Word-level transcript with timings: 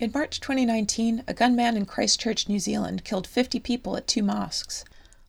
In 0.00 0.12
March 0.14 0.40
2019, 0.40 1.24
a 1.28 1.34
gunman 1.34 1.76
in 1.76 1.84
Christchurch, 1.84 2.48
New 2.48 2.58
Zealand, 2.58 3.04
killed 3.04 3.26
50 3.26 3.60
people 3.60 3.98
at 3.98 4.06
two 4.06 4.22
mosques. 4.22 4.82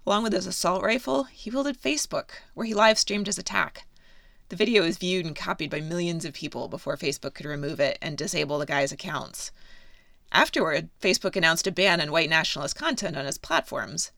Along 0.06 0.24
with 0.24 0.32
his 0.32 0.48
assault 0.48 0.82
rifle, 0.82 1.26
he 1.26 1.52
wielded 1.52 1.82
Facebook, 1.82 2.30
where 2.54 2.66
he 2.66 2.74
live 2.74 2.98
streamed 2.98 3.28
his 3.28 3.38
attack. 3.38 3.86
The 4.48 4.56
video 4.56 4.84
was 4.84 4.98
viewed 4.98 5.26
and 5.26 5.36
copied 5.36 5.72
by 5.72 5.82
millions 5.82 6.24
of 6.24 6.34
people 6.34 6.70
before 6.70 6.96
Facebook 6.96 7.34
could 7.34 7.48
remove 7.48 7.82
it 7.82 7.98
and 8.02 8.18
disable 8.18 8.60
the 8.60 8.66
guy's 8.66 8.94
accounts. 8.94 9.52
Afterward, 10.32 10.88
Facebook 11.02 11.36
announced 11.36 11.68
a 11.68 11.72
ban 11.74 12.00
on 12.00 12.10
white 12.10 12.30
nationalist 12.30 12.78
content 12.78 13.18
on 13.18 13.26
its 13.26 13.38
platforms. 13.38 14.14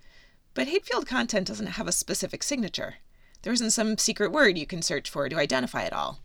But 0.54 0.68
hate-filled 0.68 1.08
content 1.08 1.48
doesn't 1.48 1.66
have 1.66 1.88
a 1.88 1.92
specific 1.92 2.44
signature. 2.44 2.98
There 3.42 3.54
isn't 3.54 3.72
some 3.72 3.98
secret 3.98 4.32
word 4.32 4.60
you 4.60 4.68
can 4.68 4.84
search 4.84 5.10
for 5.10 5.28
to 5.28 5.40
identify 5.40 5.82
it 5.82 5.94
all. 5.94 6.20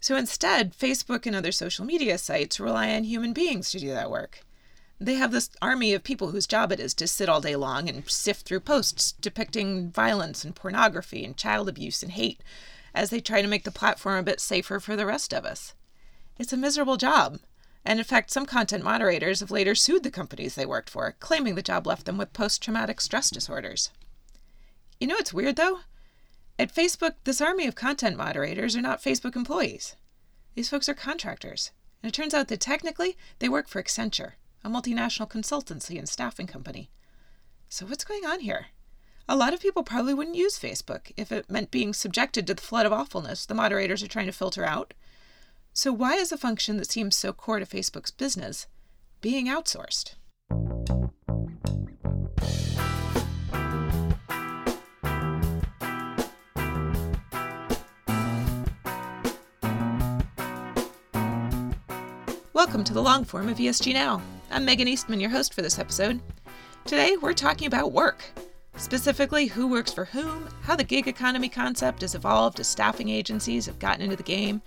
So 0.00 0.16
instead, 0.16 0.76
Facebook 0.76 1.26
and 1.26 1.34
other 1.34 1.52
social 1.52 1.84
media 1.84 2.18
sites 2.18 2.60
rely 2.60 2.94
on 2.94 3.04
human 3.04 3.32
beings 3.32 3.70
to 3.72 3.80
do 3.80 3.88
that 3.90 4.10
work. 4.10 4.44
They 5.00 5.14
have 5.14 5.30
this 5.30 5.50
army 5.62 5.94
of 5.94 6.02
people 6.02 6.30
whose 6.30 6.46
job 6.46 6.72
it 6.72 6.80
is 6.80 6.94
to 6.94 7.06
sit 7.06 7.28
all 7.28 7.40
day 7.40 7.56
long 7.56 7.88
and 7.88 8.08
sift 8.10 8.46
through 8.46 8.60
posts 8.60 9.12
depicting 9.12 9.90
violence 9.90 10.44
and 10.44 10.54
pornography 10.54 11.24
and 11.24 11.36
child 11.36 11.68
abuse 11.68 12.02
and 12.02 12.12
hate 12.12 12.42
as 12.94 13.10
they 13.10 13.20
try 13.20 13.40
to 13.42 13.48
make 13.48 13.64
the 13.64 13.70
platform 13.70 14.18
a 14.18 14.22
bit 14.24 14.40
safer 14.40 14.80
for 14.80 14.96
the 14.96 15.06
rest 15.06 15.32
of 15.32 15.44
us. 15.44 15.74
It's 16.38 16.52
a 16.52 16.56
miserable 16.56 16.96
job. 16.96 17.38
And 17.84 17.98
in 17.98 18.04
fact, 18.04 18.30
some 18.30 18.44
content 18.44 18.82
moderators 18.82 19.40
have 19.40 19.50
later 19.50 19.74
sued 19.74 20.02
the 20.02 20.10
companies 20.10 20.54
they 20.54 20.66
worked 20.66 20.90
for, 20.90 21.14
claiming 21.20 21.54
the 21.54 21.62
job 21.62 21.86
left 21.86 22.06
them 22.06 22.18
with 22.18 22.32
post 22.32 22.62
traumatic 22.62 23.00
stress 23.00 23.30
disorders. 23.30 23.90
You 25.00 25.06
know 25.06 25.14
what's 25.14 25.32
weird 25.32 25.56
though? 25.56 25.80
At 26.60 26.74
Facebook, 26.74 27.14
this 27.22 27.40
army 27.40 27.68
of 27.68 27.76
content 27.76 28.16
moderators 28.16 28.74
are 28.74 28.82
not 28.82 29.00
Facebook 29.00 29.36
employees. 29.36 29.94
These 30.56 30.68
folks 30.68 30.88
are 30.88 30.94
contractors. 30.94 31.70
And 32.02 32.08
it 32.08 32.14
turns 32.14 32.34
out 32.34 32.48
that 32.48 32.58
technically 32.58 33.16
they 33.38 33.48
work 33.48 33.68
for 33.68 33.80
Accenture, 33.80 34.32
a 34.64 34.68
multinational 34.68 35.30
consultancy 35.30 35.96
and 35.98 36.08
staffing 36.08 36.48
company. 36.48 36.90
So, 37.68 37.86
what's 37.86 38.04
going 38.04 38.26
on 38.26 38.40
here? 38.40 38.66
A 39.28 39.36
lot 39.36 39.54
of 39.54 39.60
people 39.60 39.84
probably 39.84 40.14
wouldn't 40.14 40.36
use 40.36 40.58
Facebook 40.58 41.12
if 41.16 41.30
it 41.30 41.48
meant 41.48 41.70
being 41.70 41.94
subjected 41.94 42.44
to 42.48 42.54
the 42.54 42.62
flood 42.62 42.86
of 42.86 42.92
awfulness 42.92 43.46
the 43.46 43.54
moderators 43.54 44.02
are 44.02 44.08
trying 44.08 44.26
to 44.26 44.32
filter 44.32 44.64
out. 44.64 44.94
So, 45.72 45.92
why 45.92 46.14
is 46.14 46.32
a 46.32 46.38
function 46.38 46.76
that 46.78 46.90
seems 46.90 47.14
so 47.14 47.32
core 47.32 47.60
to 47.60 47.66
Facebook's 47.66 48.10
business 48.10 48.66
being 49.20 49.46
outsourced? 49.46 50.14
Welcome 62.58 62.82
to 62.82 62.92
the 62.92 63.00
long 63.00 63.24
form 63.24 63.48
of 63.48 63.58
ESG 63.58 63.92
Now. 63.92 64.20
I'm 64.50 64.64
Megan 64.64 64.88
Eastman, 64.88 65.20
your 65.20 65.30
host 65.30 65.54
for 65.54 65.62
this 65.62 65.78
episode. 65.78 66.20
Today, 66.84 67.16
we're 67.16 67.32
talking 67.32 67.68
about 67.68 67.92
work. 67.92 68.24
Specifically, 68.76 69.46
who 69.46 69.68
works 69.68 69.92
for 69.92 70.06
whom, 70.06 70.48
how 70.62 70.74
the 70.74 70.82
gig 70.82 71.06
economy 71.06 71.48
concept 71.48 72.00
has 72.00 72.16
evolved 72.16 72.58
as 72.58 72.66
staffing 72.66 73.10
agencies 73.10 73.64
have 73.66 73.78
gotten 73.78 74.02
into 74.02 74.16
the 74.16 74.24
game, 74.24 74.60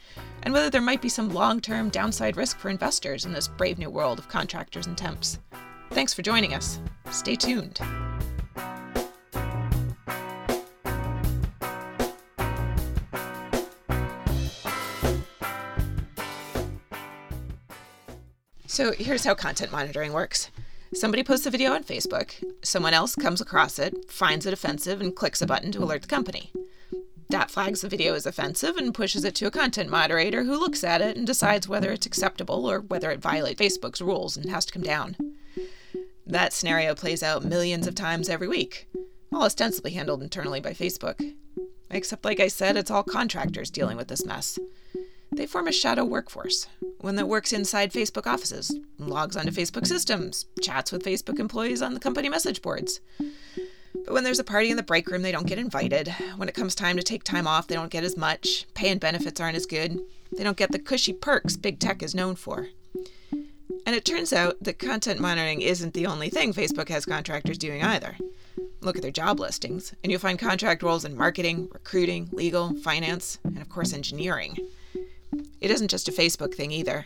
and 0.43 0.53
whether 0.53 0.69
there 0.69 0.79
might 0.79 1.01
be 1.01 1.09
some 1.09 1.33
long 1.33 1.59
term 1.59 1.89
downside 1.89 2.37
risk 2.37 2.59
for 2.59 2.69
investors 2.69 3.25
in 3.25 3.33
this 3.33 3.49
brave 3.49 3.77
new 3.77 3.89
world 3.89 4.19
of 4.19 4.29
contractors 4.29 4.87
and 4.87 4.97
temps. 4.97 5.39
Thanks 5.89 6.13
for 6.13 6.21
joining 6.21 6.53
us. 6.53 6.79
Stay 7.11 7.35
tuned. 7.35 7.81
So 18.71 18.93
here's 18.93 19.25
how 19.25 19.35
content 19.35 19.73
monitoring 19.73 20.13
works. 20.13 20.49
Somebody 20.93 21.23
posts 21.23 21.45
a 21.45 21.49
video 21.49 21.73
on 21.73 21.83
Facebook, 21.83 22.41
someone 22.63 22.93
else 22.93 23.15
comes 23.15 23.41
across 23.41 23.77
it, 23.77 24.09
finds 24.09 24.45
it 24.45 24.53
offensive, 24.53 25.01
and 25.01 25.13
clicks 25.13 25.41
a 25.41 25.45
button 25.45 25.73
to 25.73 25.83
alert 25.83 26.03
the 26.03 26.07
company. 26.07 26.53
That 27.27 27.51
flags 27.51 27.81
the 27.81 27.89
video 27.89 28.13
as 28.13 28.25
offensive 28.25 28.77
and 28.77 28.93
pushes 28.93 29.25
it 29.25 29.35
to 29.35 29.45
a 29.45 29.51
content 29.51 29.89
moderator 29.89 30.45
who 30.45 30.57
looks 30.57 30.85
at 30.85 31.01
it 31.01 31.17
and 31.17 31.27
decides 31.27 31.67
whether 31.67 31.91
it's 31.91 32.05
acceptable 32.05 32.65
or 32.65 32.79
whether 32.79 33.11
it 33.11 33.19
violates 33.19 33.61
Facebook's 33.61 34.01
rules 34.01 34.37
and 34.37 34.49
has 34.49 34.63
to 34.67 34.73
come 34.73 34.83
down. 34.83 35.17
That 36.25 36.53
scenario 36.53 36.95
plays 36.95 37.21
out 37.21 37.43
millions 37.43 37.87
of 37.87 37.95
times 37.95 38.29
every 38.29 38.47
week, 38.47 38.87
all 39.33 39.43
ostensibly 39.43 39.91
handled 39.91 40.23
internally 40.23 40.61
by 40.61 40.71
Facebook. 40.71 41.35
Except, 41.89 42.23
like 42.23 42.39
I 42.39 42.47
said, 42.47 42.77
it's 42.77 42.89
all 42.89 43.03
contractors 43.03 43.69
dealing 43.69 43.97
with 43.97 44.07
this 44.07 44.25
mess. 44.25 44.57
They 45.33 45.45
form 45.45 45.67
a 45.67 45.71
shadow 45.71 46.03
workforce, 46.03 46.67
one 46.99 47.15
that 47.15 47.27
works 47.27 47.53
inside 47.53 47.93
Facebook 47.93 48.27
offices, 48.27 48.77
logs 48.97 49.37
onto 49.37 49.51
Facebook 49.51 49.87
systems, 49.87 50.45
chats 50.61 50.91
with 50.91 51.05
Facebook 51.05 51.39
employees 51.39 51.81
on 51.81 51.93
the 51.93 52.01
company 52.01 52.27
message 52.27 52.61
boards. 52.61 52.99
But 54.05 54.13
when 54.13 54.23
there's 54.23 54.39
a 54.39 54.43
party 54.43 54.69
in 54.71 54.77
the 54.77 54.83
break 54.83 55.07
room, 55.07 55.21
they 55.21 55.31
don't 55.31 55.47
get 55.47 55.57
invited. 55.57 56.09
When 56.35 56.49
it 56.49 56.55
comes 56.55 56.75
time 56.75 56.97
to 56.97 57.03
take 57.03 57.23
time 57.23 57.47
off, 57.47 57.67
they 57.67 57.75
don't 57.75 57.91
get 57.91 58.03
as 58.03 58.17
much. 58.17 58.65
Pay 58.73 58.89
and 58.89 58.99
benefits 58.99 59.39
aren't 59.39 59.55
as 59.55 59.65
good. 59.65 59.99
They 60.35 60.43
don't 60.43 60.57
get 60.57 60.71
the 60.71 60.79
cushy 60.79 61.13
perks 61.13 61.55
big 61.55 61.79
tech 61.79 62.03
is 62.03 62.15
known 62.15 62.35
for. 62.35 62.67
And 63.85 63.95
it 63.95 64.05
turns 64.05 64.33
out 64.33 64.57
that 64.61 64.79
content 64.79 65.19
monitoring 65.19 65.61
isn't 65.61 65.93
the 65.93 66.07
only 66.07 66.29
thing 66.29 66.53
Facebook 66.53 66.89
has 66.89 67.05
contractors 67.05 67.57
doing 67.57 67.83
either. 67.83 68.17
Look 68.81 68.95
at 68.95 69.01
their 69.01 69.11
job 69.11 69.39
listings, 69.39 69.93
and 70.03 70.11
you'll 70.11 70.19
find 70.19 70.37
contract 70.37 70.83
roles 70.83 71.05
in 71.05 71.15
marketing, 71.15 71.69
recruiting, 71.71 72.29
legal, 72.31 72.73
finance, 72.81 73.39
and 73.43 73.59
of 73.59 73.69
course, 73.69 73.93
engineering. 73.93 74.57
It 75.61 75.71
isn't 75.71 75.89
just 75.89 76.09
a 76.09 76.11
Facebook 76.11 76.55
thing 76.55 76.71
either. 76.71 77.05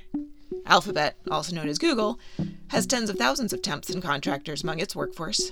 Alphabet, 0.65 1.17
also 1.29 1.53
known 1.53 1.67
as 1.67 1.77
Google, 1.77 2.19
has 2.69 2.87
tens 2.87 3.09
of 3.09 3.17
thousands 3.17 3.53
of 3.53 3.61
temps 3.61 3.89
and 3.89 4.01
contractors 4.01 4.63
among 4.63 4.79
its 4.79 4.95
workforce. 4.95 5.51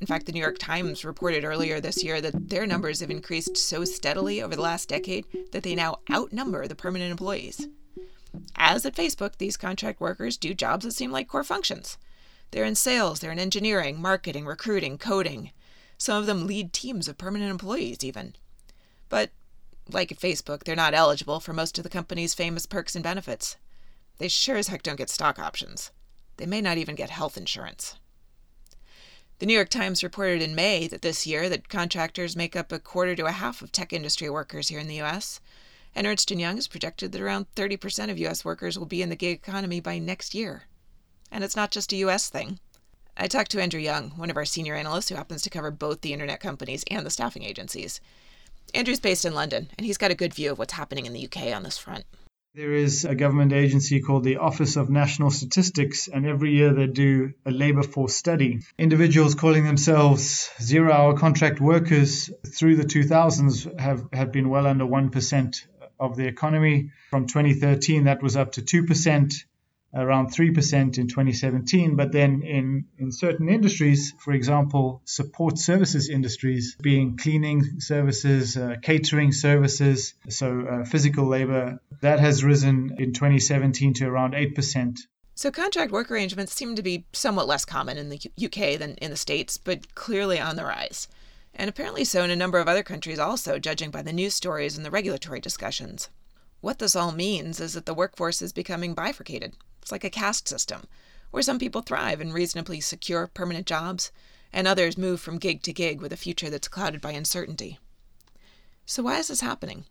In 0.00 0.06
fact, 0.06 0.26
the 0.26 0.32
New 0.32 0.40
York 0.40 0.58
Times 0.58 1.04
reported 1.04 1.44
earlier 1.44 1.80
this 1.80 2.02
year 2.02 2.20
that 2.20 2.48
their 2.48 2.66
numbers 2.66 3.00
have 3.00 3.10
increased 3.10 3.56
so 3.56 3.84
steadily 3.84 4.42
over 4.42 4.56
the 4.56 4.62
last 4.62 4.88
decade 4.88 5.26
that 5.52 5.62
they 5.62 5.74
now 5.74 6.00
outnumber 6.10 6.66
the 6.66 6.74
permanent 6.74 7.10
employees. 7.10 7.68
As 8.56 8.84
at 8.84 8.96
Facebook, 8.96 9.36
these 9.36 9.56
contract 9.56 10.00
workers 10.00 10.36
do 10.36 10.54
jobs 10.54 10.84
that 10.84 10.92
seem 10.92 11.12
like 11.12 11.28
core 11.28 11.44
functions. 11.44 11.98
They're 12.50 12.64
in 12.64 12.74
sales, 12.74 13.20
they're 13.20 13.30
in 13.30 13.38
engineering, 13.38 14.00
marketing, 14.00 14.46
recruiting, 14.46 14.98
coding. 14.98 15.52
Some 15.98 16.16
of 16.16 16.26
them 16.26 16.46
lead 16.46 16.72
teams 16.72 17.06
of 17.06 17.18
permanent 17.18 17.50
employees, 17.50 18.02
even. 18.02 18.34
But 19.08 19.30
like 19.94 20.12
at 20.12 20.18
Facebook, 20.18 20.64
they're 20.64 20.76
not 20.76 20.94
eligible 20.94 21.40
for 21.40 21.52
most 21.52 21.78
of 21.78 21.84
the 21.84 21.90
company's 21.90 22.34
famous 22.34 22.66
perks 22.66 22.94
and 22.94 23.02
benefits. 23.02 23.56
They 24.18 24.28
sure 24.28 24.56
as 24.56 24.68
heck 24.68 24.82
don't 24.82 24.98
get 24.98 25.10
stock 25.10 25.38
options. 25.38 25.90
They 26.36 26.46
may 26.46 26.60
not 26.60 26.78
even 26.78 26.94
get 26.94 27.10
health 27.10 27.36
insurance. 27.36 27.96
The 29.38 29.46
New 29.46 29.54
York 29.54 29.70
Times 29.70 30.02
reported 30.02 30.42
in 30.42 30.54
May 30.54 30.86
that 30.88 31.00
this 31.00 31.26
year 31.26 31.48
that 31.48 31.70
contractors 31.70 32.36
make 32.36 32.54
up 32.54 32.70
a 32.70 32.78
quarter 32.78 33.16
to 33.16 33.24
a 33.24 33.32
half 33.32 33.62
of 33.62 33.72
tech 33.72 33.92
industry 33.92 34.28
workers 34.28 34.68
here 34.68 34.78
in 34.78 34.86
the 34.86 35.00
US, 35.00 35.40
and 35.94 36.06
Ernst 36.06 36.30
& 36.30 36.32
Young 36.32 36.56
has 36.56 36.68
projected 36.68 37.12
that 37.12 37.22
around 37.22 37.46
30% 37.54 38.10
of 38.10 38.18
US 38.18 38.44
workers 38.44 38.78
will 38.78 38.86
be 38.86 39.00
in 39.00 39.08
the 39.08 39.16
gig 39.16 39.38
economy 39.38 39.80
by 39.80 39.98
next 39.98 40.34
year. 40.34 40.64
And 41.32 41.42
it's 41.42 41.56
not 41.56 41.70
just 41.70 41.92
a 41.92 41.96
US 41.96 42.28
thing. 42.28 42.58
I 43.16 43.28
talked 43.28 43.50
to 43.52 43.62
Andrew 43.62 43.80
Young, 43.80 44.10
one 44.10 44.30
of 44.30 44.36
our 44.36 44.44
senior 44.44 44.74
analysts 44.74 45.08
who 45.08 45.14
happens 45.14 45.42
to 45.42 45.50
cover 45.50 45.70
both 45.70 46.02
the 46.02 46.12
internet 46.12 46.40
companies 46.40 46.84
and 46.90 47.04
the 47.04 47.10
staffing 47.10 47.42
agencies. 47.42 48.00
Andrew's 48.74 49.00
based 49.00 49.24
in 49.24 49.34
London, 49.34 49.68
and 49.76 49.86
he's 49.86 49.98
got 49.98 50.10
a 50.10 50.14
good 50.14 50.34
view 50.34 50.52
of 50.52 50.58
what's 50.58 50.72
happening 50.72 51.06
in 51.06 51.12
the 51.12 51.24
UK 51.24 51.54
on 51.54 51.62
this 51.62 51.78
front. 51.78 52.04
There 52.54 52.72
is 52.72 53.04
a 53.04 53.14
government 53.14 53.52
agency 53.52 54.00
called 54.00 54.24
the 54.24 54.38
Office 54.38 54.74
of 54.74 54.90
National 54.90 55.30
Statistics, 55.30 56.08
and 56.08 56.26
every 56.26 56.50
year 56.50 56.74
they 56.74 56.88
do 56.88 57.32
a 57.46 57.52
labor 57.52 57.84
force 57.84 58.16
study. 58.16 58.58
Individuals 58.76 59.36
calling 59.36 59.64
themselves 59.64 60.50
zero 60.60 60.92
hour 60.92 61.16
contract 61.16 61.60
workers 61.60 62.28
through 62.44 62.74
the 62.74 62.84
2000s 62.84 63.78
have, 63.78 64.04
have 64.12 64.32
been 64.32 64.48
well 64.48 64.66
under 64.66 64.84
1% 64.84 65.66
of 66.00 66.16
the 66.16 66.26
economy. 66.26 66.90
From 67.10 67.28
2013, 67.28 68.04
that 68.04 68.20
was 68.20 68.36
up 68.36 68.52
to 68.52 68.62
2% 68.62 69.44
around 69.94 70.28
3% 70.28 70.98
in 70.98 71.08
2017. 71.08 71.96
But 71.96 72.12
then 72.12 72.42
in, 72.42 72.86
in 72.98 73.12
certain 73.12 73.48
industries, 73.48 74.14
for 74.18 74.32
example, 74.32 75.02
support 75.04 75.58
services 75.58 76.08
industries, 76.08 76.76
being 76.80 77.16
cleaning 77.16 77.80
services, 77.80 78.56
uh, 78.56 78.76
catering 78.82 79.32
services, 79.32 80.14
so 80.28 80.60
uh, 80.60 80.84
physical 80.84 81.26
labor, 81.26 81.80
that 82.02 82.20
has 82.20 82.44
risen 82.44 82.96
in 82.98 83.12
2017 83.12 83.94
to 83.94 84.06
around 84.06 84.34
8%. 84.34 84.98
So, 85.34 85.50
contract 85.50 85.90
work 85.90 86.10
arrangements 86.10 86.54
seem 86.54 86.76
to 86.76 86.82
be 86.82 87.06
somewhat 87.12 87.48
less 87.48 87.64
common 87.64 87.96
in 87.96 88.10
the 88.10 88.20
UK 88.44 88.78
than 88.78 88.96
in 88.96 89.10
the 89.10 89.16
States, 89.16 89.56
but 89.56 89.94
clearly 89.94 90.38
on 90.38 90.56
the 90.56 90.64
rise. 90.64 91.08
And 91.54 91.68
apparently 91.68 92.04
so 92.04 92.22
in 92.22 92.30
a 92.30 92.36
number 92.36 92.58
of 92.58 92.68
other 92.68 92.82
countries 92.82 93.18
also, 93.18 93.58
judging 93.58 93.90
by 93.90 94.02
the 94.02 94.12
news 94.12 94.34
stories 94.34 94.76
and 94.76 94.84
the 94.84 94.90
regulatory 94.90 95.40
discussions. 95.40 96.10
What 96.60 96.78
this 96.78 96.94
all 96.94 97.10
means 97.10 97.58
is 97.58 97.72
that 97.72 97.86
the 97.86 97.94
workforce 97.94 98.42
is 98.42 98.52
becoming 98.52 98.94
bifurcated, 98.94 99.56
it's 99.90 99.92
like 99.92 100.04
a 100.04 100.20
caste 100.20 100.46
system, 100.46 100.86
where 101.32 101.42
some 101.42 101.58
people 101.58 101.82
thrive 101.82 102.20
in 102.20 102.32
reasonably 102.32 102.80
secure 102.80 103.26
permanent 103.26 103.66
jobs, 103.66 104.12
and 104.52 104.68
others 104.68 104.96
move 104.96 105.20
from 105.20 105.38
gig 105.38 105.62
to 105.64 105.72
gig 105.72 106.00
with 106.00 106.12
a 106.12 106.16
future 106.16 106.48
that's 106.48 106.68
clouded 106.68 107.00
by 107.00 107.10
uncertainty. 107.10 107.76
So, 108.86 109.02
why 109.02 109.18
is 109.18 109.26
this 109.26 109.40
happening? 109.40 109.86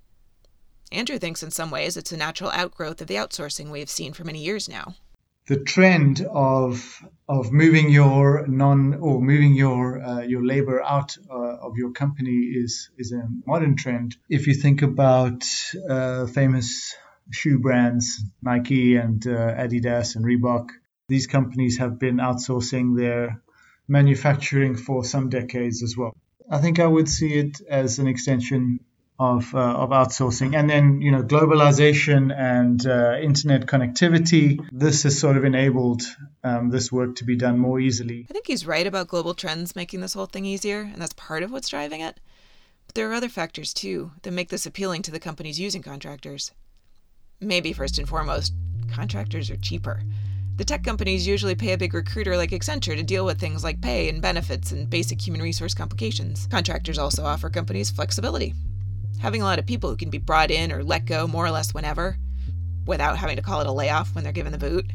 Andrew 0.89 1.19
thinks 1.19 1.43
in 1.43 1.51
some 1.51 1.69
ways 1.69 1.97
it's 1.97 2.13
a 2.13 2.17
natural 2.17 2.49
outgrowth 2.51 3.01
of 3.01 3.07
the 3.07 3.15
outsourcing 3.15 3.71
we 3.71 3.81
have 3.81 3.89
seen 3.89 4.13
for 4.13 4.23
many 4.23 4.41
years 4.41 4.69
now. 4.69 4.95
the 5.47 5.57
trend 5.57 6.21
of 6.31 7.03
of 7.27 7.51
moving 7.51 7.89
your 7.89 8.47
non 8.47 8.93
or 8.93 9.19
moving 9.19 9.53
your 9.55 10.01
uh, 10.01 10.21
your 10.21 10.45
labor 10.45 10.81
out 10.81 11.17
uh, 11.29 11.67
of 11.67 11.75
your 11.75 11.91
company 11.91 12.39
is 12.63 12.89
is 12.97 13.11
a 13.11 13.23
modern 13.45 13.75
trend. 13.75 14.15
If 14.29 14.47
you 14.47 14.53
think 14.53 14.81
about 14.81 15.43
uh, 15.89 16.27
famous 16.27 16.95
shoe 17.31 17.59
brands, 17.59 18.23
Nike 18.41 18.95
and 18.95 19.25
uh, 19.25 19.53
Adidas 19.55 20.15
and 20.15 20.25
Reebok, 20.25 20.69
these 21.07 21.27
companies 21.27 21.77
have 21.79 21.99
been 21.99 22.17
outsourcing 22.17 22.97
their 22.97 23.41
manufacturing 23.87 24.75
for 24.75 25.03
some 25.03 25.29
decades 25.29 25.83
as 25.83 25.97
well. 25.97 26.15
I 26.49 26.59
think 26.59 26.79
I 26.79 26.85
would 26.85 27.09
see 27.09 27.33
it 27.33 27.61
as 27.69 27.99
an 27.99 28.07
extension 28.07 28.79
of, 29.19 29.53
uh, 29.53 29.59
of 29.59 29.89
outsourcing. 29.89 30.55
And 30.55 30.69
then, 30.69 31.01
you 31.01 31.11
know, 31.11 31.23
globalization 31.23 32.33
and 32.35 32.85
uh, 32.85 33.17
internet 33.21 33.65
connectivity, 33.65 34.59
this 34.71 35.03
has 35.03 35.19
sort 35.19 35.35
of 35.35 35.43
enabled 35.43 36.03
um, 36.43 36.69
this 36.69 36.91
work 36.91 37.17
to 37.17 37.25
be 37.25 37.35
done 37.35 37.59
more 37.59 37.79
easily. 37.79 38.25
I 38.29 38.33
think 38.33 38.47
he's 38.47 38.65
right 38.65 38.87
about 38.87 39.09
global 39.09 39.33
trends 39.33 39.75
making 39.75 40.01
this 40.01 40.13
whole 40.13 40.25
thing 40.25 40.45
easier, 40.45 40.81
and 40.81 41.01
that's 41.01 41.13
part 41.13 41.43
of 41.43 41.51
what's 41.51 41.69
driving 41.69 42.01
it. 42.01 42.19
But 42.85 42.95
there 42.95 43.09
are 43.09 43.13
other 43.13 43.29
factors, 43.29 43.73
too, 43.73 44.11
that 44.21 44.31
make 44.31 44.49
this 44.49 44.65
appealing 44.65 45.01
to 45.03 45.11
the 45.11 45.19
companies 45.19 45.59
using 45.59 45.81
contractors. 45.81 46.51
Maybe 47.41 47.73
first 47.73 47.97
and 47.97 48.07
foremost, 48.07 48.53
contractors 48.91 49.49
are 49.49 49.57
cheaper. 49.57 50.01
The 50.57 50.65
tech 50.65 50.83
companies 50.83 51.25
usually 51.25 51.55
pay 51.55 51.73
a 51.73 51.77
big 51.77 51.93
recruiter 51.93 52.35
like 52.35 52.51
Accenture 52.51 52.95
to 52.95 53.03
deal 53.03 53.25
with 53.25 53.39
things 53.39 53.63
like 53.63 53.81
pay 53.81 54.09
and 54.09 54.21
benefits 54.21 54.71
and 54.71 54.89
basic 54.89 55.25
human 55.25 55.41
resource 55.41 55.73
complications. 55.73 56.47
Contractors 56.51 56.97
also 56.97 57.23
offer 57.23 57.49
companies 57.49 57.89
flexibility 57.89 58.53
having 59.19 59.41
a 59.41 59.45
lot 59.45 59.59
of 59.59 59.65
people 59.65 59.89
who 59.89 59.95
can 59.95 60.09
be 60.09 60.17
brought 60.17 60.49
in 60.51 60.71
or 60.71 60.83
let 60.83 61.05
go 61.05 61.27
more 61.27 61.45
or 61.45 61.51
less 61.51 61.73
whenever, 61.73 62.17
without 62.85 63.17
having 63.17 63.35
to 63.35 63.41
call 63.41 63.61
it 63.61 63.67
a 63.67 63.71
layoff 63.71 64.15
when 64.15 64.23
they're 64.23 64.33
given 64.33 64.51
the 64.51 64.57
boot, 64.57 64.91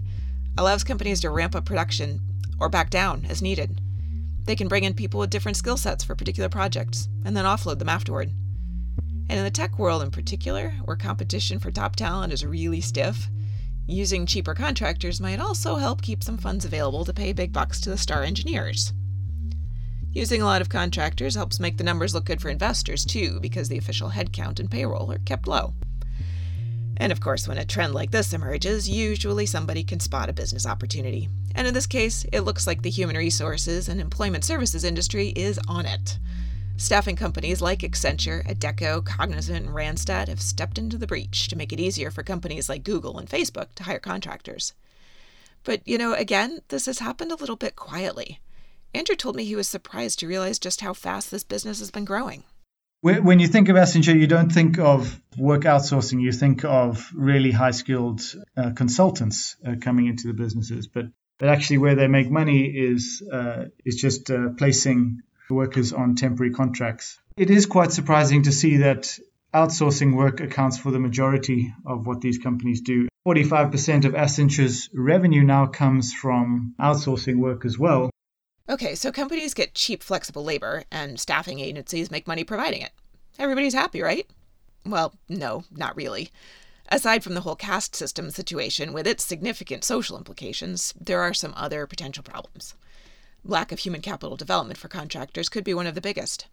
allows 0.59 0.83
companies 0.83 1.21
to 1.21 1.31
ramp 1.31 1.55
up 1.55 1.65
production 1.65 2.21
or 2.59 2.69
back 2.69 2.91
down 2.91 3.25
as 3.29 3.43
needed. 3.43 3.81
They 4.45 4.57
can 4.57 4.69
bring 4.69 4.85
in 4.85 4.95
people 4.95 5.21
with 5.21 5.31
different 5.31 5.57
skill 5.57 5.77
sets 5.77 6.05
for 6.05 6.15
particular 6.15 6.49
projects 6.49 7.09
and 7.25 7.37
then 7.37 7.45
offload 7.45 7.79
them 7.79 7.89
afterward. 7.89 8.31
And 9.29 9.39
in 9.39 9.45
the 9.45 9.51
tech 9.51 9.79
world 9.79 10.03
in 10.03 10.11
particular, 10.11 10.71
where 10.85 10.97
competition 10.97 11.59
for 11.59 11.71
top 11.71 11.97
talent 11.97 12.33
is 12.33 12.45
really 12.45 12.81
stiff, 12.81 13.29
using 13.87 14.27
cheaper 14.27 14.55
contractors 14.55 15.21
might 15.21 15.41
also 15.41 15.77
help 15.77 16.03
keep 16.03 16.23
some 16.23 16.39
funds 16.39 16.65
available 16.65 17.05
to 17.05 17.13
pay 17.13 17.33
big 17.33 17.53
bucks 17.53 17.81
to 17.81 17.91
the 17.91 17.99
star 17.99 18.23
engineers. 18.23 18.93
Using 20.13 20.43
a 20.43 20.45
lot 20.45 20.61
of 20.61 20.69
contractors 20.69 21.35
helps 21.35 21.59
make 21.59 21.77
the 21.77 21.85
numbers 21.85 22.15
look 22.15 22.27
good 22.27 22.41
for 22.41 22.49
investors, 22.49 23.05
too, 23.05 23.41
because 23.41 23.69
the 23.69 23.79
official 23.79 24.11
headcount 24.11 24.61
and 24.61 24.71
payroll 24.71 25.11
are 25.11 25.19
kept 25.19 25.49
low. 25.49 25.75
And 26.97 27.11
of 27.11 27.21
course, 27.21 27.49
when 27.49 27.59
a 27.59 27.65
trend 27.65 27.95
like 27.95 28.13
this 28.13 28.33
emerges, 28.33 28.89
usually 28.89 29.47
somebody 29.47 29.83
can 29.83 29.99
spot 29.99 30.29
a 30.29 30.33
business 30.33 30.67
opportunity. 30.67 31.29
And 31.57 31.67
in 31.67 31.75
this 31.75 31.87
case, 31.87 32.25
it 32.33 32.43
looks 32.43 32.67
like 32.67 32.83
the 32.83 32.91
human 32.91 33.17
resources 33.17 33.89
and 33.89 34.01
employment 34.01 34.45
services 34.45 34.85
industry 34.85 35.29
is 35.31 35.59
on 35.67 35.87
it. 35.87 36.19
Staffing 36.77 37.15
companies 37.15 37.63
like 37.63 37.81
Accenture, 37.81 38.45
Adecco, 38.47 39.05
Cognizant, 39.05 39.67
and 39.67 39.75
Randstad 39.75 40.27
have 40.27 40.41
stepped 40.41 40.77
into 40.77 40.99
the 40.99 41.07
breach 41.07 41.47
to 41.49 41.57
make 41.57 41.73
it 41.73 41.79
easier 41.79 42.11
for 42.11 42.25
companies 42.25 42.69
like 42.69 42.83
Google 42.83 43.19
and 43.19 43.29
Facebook 43.29 43.73
to 43.77 43.85
hire 43.85 44.01
contractors. 44.01 44.75
But, 45.63 45.87
you 45.87 45.99
know, 45.99 46.15
again, 46.15 46.61
this 46.69 46.87
has 46.87 46.99
happened 46.99 47.31
a 47.31 47.37
little 47.37 47.57
bit 47.57 47.77
quietly. 47.77 48.41
Andrew 48.93 49.15
told 49.15 49.37
me 49.37 49.45
he 49.45 49.57
was 49.57 49.69
surprised 49.69 50.19
to 50.19 50.27
realize 50.27 50.59
just 50.59 50.81
how 50.81 50.95
fast 50.95 51.31
this 51.31 51.45
business 51.45 51.79
has 51.79 51.93
been 51.93 52.05
growing. 52.05 52.43
When 53.03 53.39
you 53.39 53.49
think 53.49 53.69
of 53.69 53.77
Accenture, 53.77 54.19
you 54.19 54.27
don't 54.27 54.51
think 54.51 54.79
of 54.79 55.21
work 55.37 55.63
outsourcing. 55.63 56.23
You 56.23 56.33
think 56.33 56.65
of 56.65 57.11
really 57.15 57.51
high-skilled 57.51 58.23
uh, 58.57 58.71
consultants 58.75 59.57
uh, 59.67 59.75
coming 59.81 60.07
into 60.07 60.27
the 60.27 60.33
businesses. 60.33 60.87
But 60.87 61.07
but 61.39 61.49
actually, 61.51 61.79
where 61.79 61.97
they 61.97 62.09
make 62.09 62.31
money 62.31 62.65
is 62.65 63.23
uh, 63.31 63.65
is 63.85 63.97
just 63.97 64.31
uh, 64.31 64.51
placing 64.57 65.21
workers 65.51 65.93
on 65.93 66.15
temporary 66.15 66.53
contracts. 66.53 67.19
It 67.37 67.51
is 67.51 67.67
quite 67.67 67.93
surprising 67.93 68.45
to 68.45 68.53
see 68.53 68.79
that 68.79 69.19
outsourcing 69.55 70.15
work 70.15 70.41
accounts 70.41 70.79
for 70.79 70.91
the 70.91 70.99
majority 70.99 71.73
of 71.87 72.07
what 72.07 72.21
these 72.21 72.39
companies 72.39 72.81
do. 72.81 73.09
45% 73.27 74.05
of 74.05 74.15
Accenture's 74.15 74.91
revenue 74.93 75.43
now 75.43 75.67
comes 75.67 76.13
from 76.13 76.75
outsourcing 76.81 77.37
work 77.37 77.65
as 77.65 77.79
well. 77.79 78.11
Okay, 78.69 78.95
so 78.95 79.13
companies 79.13 79.55
get 79.55 79.75
cheap, 79.75 80.03
flexible 80.03 80.45
labor, 80.45 80.85
and 80.91 81.21
staffing 81.21 81.61
agencies 81.61 82.11
make 82.11 82.27
money 82.27 82.45
providing 82.45 82.83
it. 82.83 82.93
Everybody's 83.39 83.75
happy, 83.75 84.03
right? 84.03 84.27
Well, 84.87 85.15
no, 85.29 85.65
not 85.71 85.97
really. 85.97 86.31
Aside 86.89 87.25
from 87.25 87.35
the 87.35 87.41
whole 87.41 87.57
caste 87.57 87.97
system 87.97 88.31
situation 88.31 88.93
with 88.93 89.07
its 89.07 89.25
significant 89.25 89.85
social 89.85 90.19
implications, 90.19 90.93
there 91.01 91.21
are 91.21 91.35
some 91.35 91.55
other 91.57 91.87
potential 91.87 92.23
problems. 92.23 92.75
Lack 93.47 93.73
of 93.73 93.79
human 93.79 94.01
capital 94.01 94.37
development 94.37 94.79
for 94.79 94.89
contractors 94.89 95.51
could 95.51 95.65
be 95.65 95.75
one 95.75 95.87
of 95.87 95.95
the 95.95 96.01
biggest. 96.01 96.47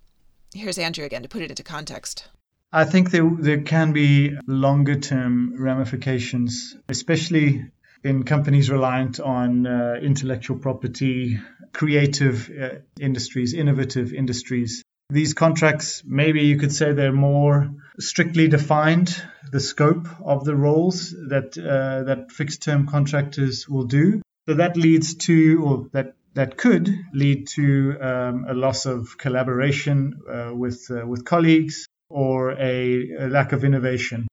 Here's 0.53 0.77
Andrew 0.77 1.05
again 1.05 1.23
to 1.23 1.29
put 1.29 1.41
it 1.41 1.49
into 1.49 1.63
context. 1.63 2.27
I 2.73 2.83
think 2.83 3.11
there, 3.11 3.29
there 3.39 3.61
can 3.61 3.93
be 3.93 4.35
longer 4.45 4.99
term 4.99 5.55
ramifications, 5.57 6.75
especially 6.89 7.65
in 8.03 8.23
companies 8.23 8.69
reliant 8.69 9.21
on 9.21 9.65
uh, 9.65 9.99
intellectual 10.01 10.57
property, 10.57 11.39
creative 11.71 12.49
uh, 12.49 12.69
industries, 12.99 13.53
innovative 13.53 14.13
industries. 14.13 14.83
These 15.09 15.33
contracts, 15.33 16.03
maybe 16.05 16.41
you 16.41 16.57
could 16.57 16.73
say 16.73 16.91
they're 16.91 17.13
more 17.13 17.69
strictly 17.99 18.49
defined, 18.49 19.15
the 19.49 19.61
scope 19.61 20.09
of 20.21 20.43
the 20.43 20.55
roles 20.57 21.11
that 21.11 21.57
uh, 21.57 22.03
that 22.03 22.33
fixed 22.33 22.63
term 22.63 22.85
contractors 22.85 23.67
will 23.69 23.85
do. 23.85 24.21
So 24.49 24.55
that 24.55 24.75
leads 24.75 25.15
to, 25.27 25.63
or 25.63 25.87
that 25.93 26.15
that 26.33 26.57
could 26.57 26.89
lead 27.13 27.47
to 27.47 27.97
um, 28.01 28.45
a 28.47 28.53
loss 28.53 28.85
of 28.85 29.17
collaboration 29.17 30.19
uh, 30.29 30.51
with 30.53 30.89
uh, 30.89 31.05
with 31.05 31.25
colleagues 31.25 31.85
or 32.09 32.51
a, 32.51 33.09
a, 33.19 33.27
lack 33.27 33.53
of 33.53 33.63
innovation 33.63 34.27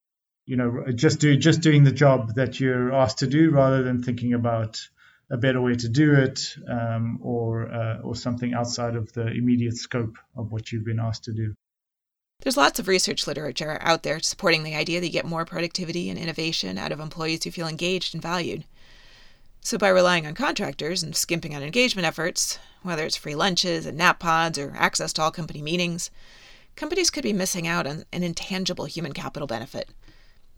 you 0.48 0.56
know, 0.56 0.82
just 0.94 1.20
do 1.20 1.36
just 1.36 1.60
doing 1.60 1.84
the 1.84 1.92
job 1.92 2.36
that 2.36 2.58
you're 2.58 2.94
asked 2.94 3.18
to 3.18 3.26
do 3.26 3.50
rather 3.50 3.82
than 3.82 4.02
thinking 4.02 4.32
about 4.32 4.80
a 5.30 5.36
better 5.36 5.60
way 5.60 5.74
to 5.74 5.90
do 5.90 6.14
it 6.14 6.40
um, 6.66 7.18
or 7.22 7.70
uh, 7.70 7.98
or 7.98 8.16
something 8.16 8.54
outside 8.54 8.96
of 8.96 9.12
the 9.12 9.26
immediate 9.26 9.76
scope 9.76 10.16
of 10.34 10.50
what 10.50 10.72
you've 10.72 10.86
been 10.86 11.00
asked 11.00 11.24
to 11.24 11.34
do. 11.34 11.52
There's 12.40 12.56
lots 12.56 12.78
of 12.78 12.88
research 12.88 13.26
literature 13.26 13.76
out 13.82 14.04
there 14.04 14.20
supporting 14.20 14.62
the 14.62 14.74
idea 14.74 15.00
that 15.00 15.06
you 15.06 15.12
get 15.12 15.26
more 15.26 15.44
productivity 15.44 16.08
and 16.08 16.18
innovation 16.18 16.78
out 16.78 16.92
of 16.92 17.00
employees 17.00 17.44
who 17.44 17.50
feel 17.50 17.68
engaged 17.68 18.14
and 18.14 18.22
valued. 18.22 18.64
So, 19.68 19.76
by 19.76 19.88
relying 19.90 20.26
on 20.26 20.32
contractors 20.32 21.02
and 21.02 21.14
skimping 21.14 21.54
on 21.54 21.62
engagement 21.62 22.06
efforts, 22.06 22.58
whether 22.80 23.04
it's 23.04 23.18
free 23.18 23.34
lunches 23.34 23.84
and 23.84 23.98
nap 23.98 24.18
pods 24.18 24.56
or 24.56 24.72
access 24.75 25.12
to 25.12 25.22
all 25.22 25.30
company 25.30 25.60
meetings, 25.60 26.10
companies 26.75 27.10
could 27.10 27.22
be 27.22 27.34
missing 27.34 27.68
out 27.68 27.87
on 27.87 28.06
an 28.10 28.22
intangible 28.22 28.87
human 28.87 29.12
capital 29.12 29.46
benefit 29.46 29.90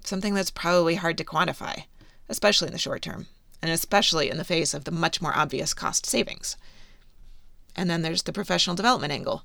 something 0.04 0.32
that's 0.32 0.52
probably 0.52 0.94
hard 0.94 1.18
to 1.18 1.24
quantify, 1.24 1.86
especially 2.28 2.68
in 2.68 2.72
the 2.72 2.78
short 2.78 3.02
term, 3.02 3.26
and 3.60 3.72
especially 3.72 4.30
in 4.30 4.36
the 4.36 4.44
face 4.44 4.72
of 4.74 4.84
the 4.84 4.92
much 4.92 5.20
more 5.20 5.36
obvious 5.36 5.74
cost 5.74 6.06
savings. 6.06 6.56
And 7.74 7.90
then 7.90 8.02
there's 8.02 8.22
the 8.22 8.32
professional 8.32 8.76
development 8.76 9.12
angle 9.12 9.42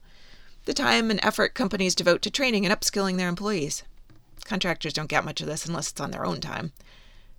the 0.66 0.76
time 0.76 1.10
and 1.10 1.20
effort 1.26 1.56
companies 1.56 1.96
devote 1.96 2.22
to 2.22 2.30
training 2.30 2.68
and 2.68 2.80
upskilling 2.80 3.18
their 3.18 3.30
employees. 3.30 3.82
Contractors 4.44 4.94
don't 4.94 5.10
get 5.10 5.26
much 5.26 5.42
of 5.42 5.48
this 5.48 5.66
unless 5.66 5.90
it's 5.90 6.00
on 6.00 6.12
their 6.12 6.24
own 6.24 6.40
time. 6.40 6.72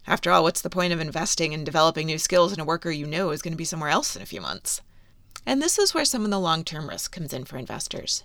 After 0.08 0.30
all, 0.30 0.44
what's 0.44 0.60
the 0.60 0.70
point 0.70 0.92
of 0.92 1.00
investing 1.00 1.52
in 1.52 1.64
developing 1.64 2.06
new 2.06 2.18
skills 2.18 2.52
in 2.52 2.60
a 2.60 2.64
worker 2.64 2.90
you 2.90 3.06
know 3.06 3.30
is 3.30 3.42
going 3.42 3.52
to 3.52 3.58
be 3.58 3.64
somewhere 3.64 3.90
else 3.90 4.14
in 4.14 4.22
a 4.22 4.26
few 4.26 4.40
months? 4.40 4.80
And 5.44 5.60
this 5.60 5.78
is 5.78 5.94
where 5.94 6.04
some 6.04 6.24
of 6.24 6.30
the 6.30 6.38
long 6.38 6.62
term 6.62 6.88
risk 6.88 7.12
comes 7.12 7.32
in 7.32 7.44
for 7.44 7.56
investors. 7.56 8.22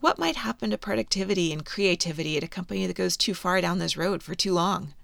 What 0.00 0.18
might 0.18 0.36
happen 0.36 0.70
to 0.70 0.78
productivity 0.78 1.52
and 1.52 1.66
creativity 1.66 2.36
at 2.36 2.44
a 2.44 2.48
company 2.48 2.86
that 2.86 2.96
goes 2.96 3.16
too 3.16 3.34
far 3.34 3.60
down 3.60 3.78
this 3.78 3.96
road 3.96 4.22
for 4.22 4.34
too 4.34 4.54
long? 4.54 4.94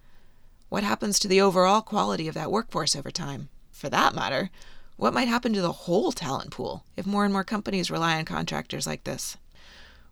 What 0.68 0.84
happens 0.84 1.18
to 1.18 1.28
the 1.28 1.40
overall 1.40 1.82
quality 1.82 2.28
of 2.28 2.34
that 2.34 2.50
workforce 2.50 2.96
over 2.96 3.10
time? 3.10 3.48
For 3.72 3.88
that 3.88 4.14
matter, 4.14 4.50
what 4.96 5.12
might 5.12 5.28
happen 5.28 5.52
to 5.52 5.60
the 5.60 5.72
whole 5.72 6.12
talent 6.12 6.50
pool 6.50 6.84
if 6.96 7.04
more 7.04 7.24
and 7.24 7.32
more 7.32 7.44
companies 7.44 7.90
rely 7.90 8.16
on 8.16 8.24
contractors 8.24 8.86
like 8.86 9.04
this? 9.04 9.36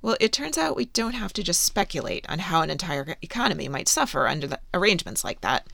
Well, 0.04 0.18
it 0.20 0.34
turns 0.34 0.58
out 0.58 0.76
we 0.76 0.84
don't 0.84 1.14
have 1.14 1.32
to 1.32 1.42
just 1.42 1.62
speculate 1.62 2.28
on 2.28 2.38
how 2.38 2.61
an 2.61 2.68
entire 2.68 3.16
economy 3.23 3.70
might 3.70 3.88
suffer 3.88 4.28
under 4.28 4.58
arrangements 4.75 5.25
like 5.25 5.40
that, 5.40 5.66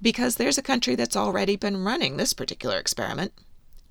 because 0.00 0.36
there's 0.36 0.56
a 0.56 0.62
country 0.62 0.94
that's 0.94 1.14
already 1.14 1.56
been 1.56 1.84
running 1.84 2.16
this 2.16 2.32
particular 2.32 2.78
experiment 2.78 3.34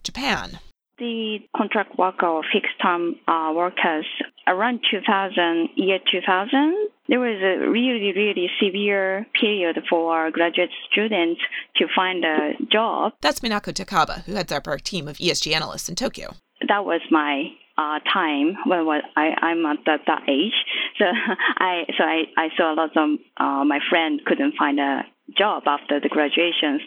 Japan. 0.03 0.57
The 0.97 1.41
contract 1.55 1.95
worker 1.99 2.25
or 2.25 2.41
fixed 2.51 2.73
term 2.81 3.17
uh, 3.27 3.53
workers 3.55 4.07
around 4.47 4.79
2000, 4.89 5.69
year 5.75 5.99
2000, 6.11 6.89
there 7.07 7.19
was 7.19 7.39
a 7.43 7.69
really, 7.69 8.13
really 8.15 8.49
severe 8.59 9.27
period 9.39 9.77
for 9.87 10.31
graduate 10.31 10.71
students 10.91 11.39
to 11.75 11.85
find 11.95 12.25
a 12.25 12.53
job. 12.71 13.13
That's 13.21 13.41
Minako 13.41 13.71
Takaba, 13.71 14.23
who 14.23 14.33
heads 14.33 14.51
up 14.51 14.67
our 14.67 14.79
team 14.79 15.07
of 15.07 15.17
ESG 15.17 15.53
analysts 15.53 15.87
in 15.87 15.93
Tokyo. 15.93 16.33
That 16.67 16.83
was 16.83 17.01
my 17.11 17.51
uh, 17.77 17.99
time 18.11 18.55
when 18.65 19.01
I, 19.15 19.33
I'm 19.41 19.65
at 19.65 19.77
that, 19.85 20.01
that 20.07 20.23
age. 20.29 20.53
So 20.97 21.05
I 21.57 21.85
so 21.97 22.03
I, 22.03 22.23
I 22.37 22.49
saw 22.57 22.73
a 22.73 22.75
lot 22.75 22.95
of 22.95 23.19
uh, 23.37 23.65
my 23.65 23.79
friend 23.89 24.21
couldn't 24.25 24.55
find 24.57 24.79
a 24.79 25.03
job 25.37 25.63
after 25.65 25.99
the 25.99 26.09
graduations. 26.09 26.81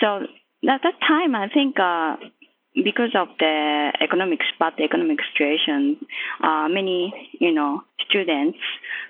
So 0.00 0.26
At 0.68 0.82
that 0.82 1.00
time, 1.06 1.34
I 1.34 1.48
think 1.48 1.78
uh, 1.80 2.16
because 2.74 3.14
of 3.14 3.28
the 3.38 3.92
economic 4.00 4.40
bad 4.58 4.74
economic 4.78 5.18
situation, 5.32 5.96
uh, 6.42 6.68
many 6.68 7.12
you 7.40 7.52
know 7.52 7.82
students 8.08 8.58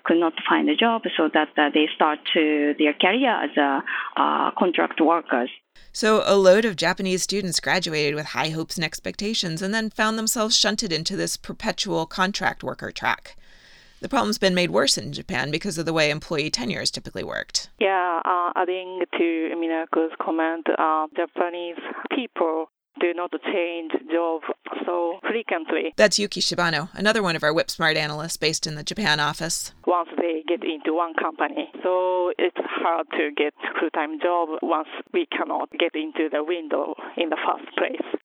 could 0.04 0.18
not 0.18 0.32
find 0.48 0.68
a 0.68 0.76
job, 0.76 1.02
so 1.16 1.28
that 1.32 1.48
uh, 1.56 1.70
they 1.74 1.88
start 1.94 2.18
to 2.34 2.74
their 2.78 2.94
career 2.94 3.34
as 3.44 3.56
a 3.56 3.82
uh, 4.16 4.50
contract 4.58 5.00
workers. 5.00 5.50
So 5.92 6.22
a 6.24 6.36
load 6.36 6.64
of 6.64 6.76
Japanese 6.76 7.22
students 7.22 7.58
graduated 7.58 8.14
with 8.14 8.26
high 8.26 8.50
hopes 8.50 8.76
and 8.76 8.84
expectations, 8.84 9.60
and 9.60 9.74
then 9.74 9.90
found 9.90 10.16
themselves 10.16 10.56
shunted 10.56 10.92
into 10.92 11.16
this 11.16 11.36
perpetual 11.36 12.06
contract 12.06 12.62
worker 12.62 12.92
track. 12.92 13.36
The 14.00 14.08
problem's 14.08 14.38
been 14.38 14.54
made 14.54 14.70
worse 14.70 14.96
in 14.96 15.12
Japan 15.12 15.50
because 15.50 15.76
of 15.76 15.86
the 15.86 15.92
way 15.92 16.08
employee 16.10 16.48
tenure 16.48 16.80
is 16.80 16.90
typically 16.90 17.24
worked. 17.24 17.68
Yeah, 17.78 18.22
uh, 18.24 18.52
adding 18.56 19.02
to 19.18 19.50
Minako's 19.56 20.14
comment, 20.22 20.66
uh, 20.78 21.06
Japanese 21.14 21.76
people 22.14 22.70
do 23.00 23.12
not 23.14 23.32
change 23.52 23.92
job 24.10 24.42
so 24.84 25.18
frequently. 25.22 25.92
That's 25.96 26.18
Yuki 26.18 26.40
Shibano, 26.40 26.88
another 26.94 27.22
one 27.22 27.36
of 27.36 27.44
our 27.44 27.52
Whip 27.52 27.70
Smart 27.70 27.96
analysts 27.96 28.36
based 28.36 28.66
in 28.66 28.74
the 28.74 28.82
Japan 28.82 29.20
office. 29.20 29.72
Once 29.86 30.08
they 30.16 30.42
get 30.48 30.62
into 30.64 30.94
one 30.94 31.14
company, 31.14 31.70
so 31.82 32.32
it's 32.38 32.56
hard 32.56 33.06
to 33.12 33.30
get 33.36 33.54
full-time 33.78 34.18
job 34.20 34.48
once 34.62 34.88
we 35.12 35.26
cannot 35.26 35.70
get 35.78 35.94
into 35.94 36.28
the 36.30 36.42
window 36.42 36.94
in 37.16 37.28
the 37.28 37.38
first 37.46 37.76
place. 37.76 38.20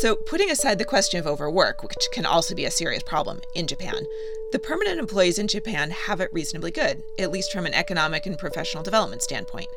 So, 0.00 0.14
putting 0.14 0.50
aside 0.50 0.78
the 0.78 0.84
question 0.84 1.18
of 1.18 1.26
overwork, 1.26 1.82
which 1.82 2.08
can 2.12 2.26
also 2.26 2.54
be 2.54 2.66
a 2.66 2.70
serious 2.70 3.02
problem 3.02 3.40
in 3.54 3.66
Japan, 3.66 4.04
the 4.52 4.58
permanent 4.58 4.98
employees 4.98 5.38
in 5.38 5.48
Japan 5.48 5.90
have 5.90 6.20
it 6.20 6.32
reasonably 6.32 6.70
good, 6.70 7.02
at 7.18 7.32
least 7.32 7.50
from 7.50 7.64
an 7.64 7.72
economic 7.72 8.26
and 8.26 8.38
professional 8.38 8.82
development 8.82 9.22
standpoint. 9.22 9.68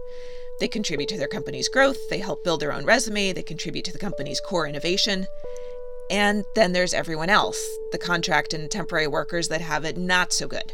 They 0.60 0.68
contribute 0.68 1.08
to 1.10 1.18
their 1.18 1.30
company's 1.30 1.70
growth, 1.70 2.10
they 2.10 2.20
help 2.20 2.44
build 2.44 2.60
their 2.60 2.74
own 2.74 2.86
resume, 2.86 3.32
they 3.32 3.44
contribute 3.44 3.86
to 3.86 3.94
the 3.94 3.98
company's 3.98 4.42
core 4.42 4.68
innovation. 4.68 5.26
And 6.12 6.44
then 6.54 6.74
there's 6.74 6.94
everyone 6.94 7.30
else, 7.30 7.66
the 7.94 7.98
contract 7.98 8.54
and 8.54 8.70
temporary 8.70 9.08
workers 9.08 9.48
that 9.48 9.62
have 9.62 9.86
it 9.86 9.96
not 9.96 10.34
so 10.34 10.50
good. 10.50 10.74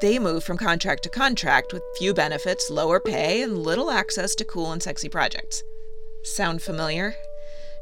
They 0.00 0.18
move 0.18 0.42
from 0.42 0.58
contract 0.58 1.04
to 1.04 1.08
contract 1.08 1.72
with 1.72 1.84
few 1.98 2.14
benefits, 2.14 2.68
lower 2.68 2.98
pay, 2.98 3.42
and 3.42 3.58
little 3.58 3.92
access 3.92 4.34
to 4.36 4.44
cool 4.44 4.72
and 4.72 4.82
sexy 4.82 5.08
projects. 5.08 5.62
Sound 6.22 6.62
familiar? 6.62 7.14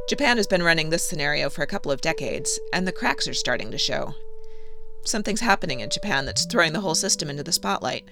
Japan 0.09 0.37
has 0.37 0.47
been 0.47 0.62
running 0.62 0.90
this 0.90 1.09
scenario 1.09 1.49
for 1.49 1.62
a 1.62 1.66
couple 1.66 1.92
of 1.92 2.00
decades, 2.00 2.59
and 2.73 2.87
the 2.87 2.92
cracks 2.92 3.28
are 3.28 3.35
starting 3.35 3.71
to 3.71 3.78
show. 3.78 4.14
Something's 5.04 5.40
happening 5.40 5.80
in 5.80 5.90
Japan 5.90 6.26
that's 6.26 6.47
throwing 6.47 6.73
the 6.73 6.80
whole 6.80 6.95
system 6.95 7.30
into 7.30 7.42
the 7.42 7.52
spotlight. 7.52 8.09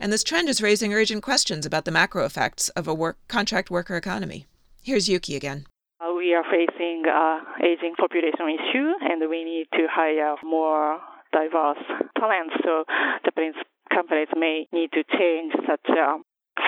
And 0.00 0.12
this 0.12 0.24
trend 0.24 0.48
is 0.48 0.62
raising 0.62 0.92
urgent 0.92 1.22
questions 1.22 1.64
about 1.64 1.84
the 1.84 1.92
macro 1.92 2.24
effects 2.24 2.68
of 2.70 2.88
a 2.88 2.94
work, 2.94 3.18
contract 3.28 3.70
worker 3.70 3.96
economy. 3.96 4.46
Here's 4.82 5.08
Yuki 5.08 5.36
again. 5.36 5.66
Uh, 6.00 6.14
we 6.14 6.34
are 6.34 6.42
facing 6.44 7.04
uh, 7.06 7.38
aging 7.62 7.94
population 7.96 8.48
issue, 8.48 8.90
and 9.02 9.30
we 9.30 9.44
need 9.44 9.68
to 9.74 9.86
hire 9.88 10.34
more 10.42 10.98
diverse 11.32 11.78
talents. 12.18 12.54
So 12.64 12.84
Japanese 13.24 13.54
companies 13.94 14.28
may 14.34 14.66
need 14.72 14.90
to 14.92 15.04
change 15.04 15.52
such 15.68 15.88
a 15.90 16.18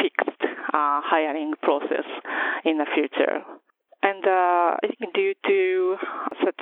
fixed 0.00 0.42
uh, 0.42 1.00
hiring 1.02 1.54
process 1.62 2.06
in 2.64 2.78
the 2.78 2.86
future. 2.94 3.42
And 4.04 4.22
uh, 4.26 4.76
I 4.84 4.86
think 4.98 5.14
due 5.14 5.32
to 5.46 5.96
such 6.44 6.60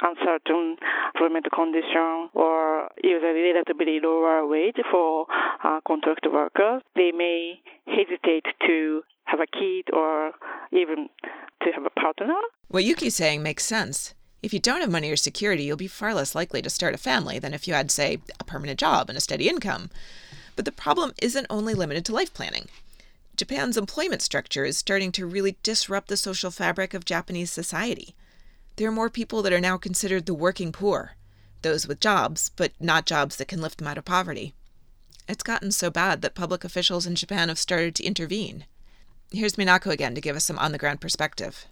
uncertain 0.00 0.76
employment 1.14 1.46
condition 1.54 2.30
or 2.32 2.88
usually 3.04 3.52
relatively 3.52 4.00
lower 4.02 4.46
wage 4.46 4.80
for 4.90 5.26
uh, 5.62 5.80
contract 5.86 6.26
workers, 6.32 6.80
they 6.96 7.12
may 7.12 7.60
hesitate 7.86 8.46
to 8.66 9.02
have 9.24 9.40
a 9.40 9.46
kid 9.46 9.92
or 9.92 10.32
even 10.72 11.10
to 11.62 11.72
have 11.74 11.84
a 11.84 12.00
partner. 12.00 12.34
What 12.68 12.84
Yuki's 12.84 13.16
saying 13.16 13.42
makes 13.42 13.66
sense. 13.66 14.14
If 14.42 14.54
you 14.54 14.60
don't 14.60 14.80
have 14.80 14.90
money 14.90 15.10
or 15.10 15.16
security, 15.16 15.64
you'll 15.64 15.76
be 15.76 15.88
far 15.88 16.14
less 16.14 16.34
likely 16.34 16.62
to 16.62 16.70
start 16.70 16.94
a 16.94 16.98
family 16.98 17.38
than 17.38 17.52
if 17.52 17.68
you 17.68 17.74
had, 17.74 17.90
say, 17.90 18.18
a 18.40 18.44
permanent 18.44 18.78
job 18.78 19.10
and 19.10 19.18
a 19.18 19.20
steady 19.20 19.48
income. 19.48 19.90
But 20.56 20.64
the 20.64 20.72
problem 20.72 21.12
isn't 21.20 21.46
only 21.50 21.74
limited 21.74 22.06
to 22.06 22.14
life 22.14 22.32
planning. 22.32 22.68
Japan's 23.38 23.76
employment 23.76 24.20
structure 24.20 24.64
is 24.64 24.76
starting 24.76 25.12
to 25.12 25.24
really 25.24 25.56
disrupt 25.62 26.08
the 26.08 26.16
social 26.16 26.50
fabric 26.50 26.92
of 26.92 27.04
Japanese 27.04 27.52
society. 27.52 28.16
There 28.74 28.88
are 28.88 28.92
more 28.92 29.08
people 29.08 29.42
that 29.42 29.52
are 29.52 29.60
now 29.60 29.76
considered 29.76 30.26
the 30.26 30.34
working 30.34 30.72
poor, 30.72 31.12
those 31.62 31.86
with 31.86 32.00
jobs, 32.00 32.50
but 32.56 32.72
not 32.80 33.06
jobs 33.06 33.36
that 33.36 33.46
can 33.46 33.60
lift 33.60 33.78
them 33.78 33.86
out 33.86 33.96
of 33.96 34.04
poverty. 34.04 34.54
It's 35.28 35.44
gotten 35.44 35.70
so 35.70 35.88
bad 35.88 36.20
that 36.22 36.34
public 36.34 36.64
officials 36.64 37.06
in 37.06 37.14
Japan 37.14 37.48
have 37.48 37.60
started 37.60 37.94
to 37.94 38.04
intervene. 38.04 38.64
Here's 39.30 39.54
Minako 39.54 39.92
again 39.92 40.16
to 40.16 40.20
give 40.20 40.34
us 40.34 40.44
some 40.44 40.58
on 40.58 40.72
the 40.72 40.78
ground 40.78 41.00
perspective. 41.00 41.66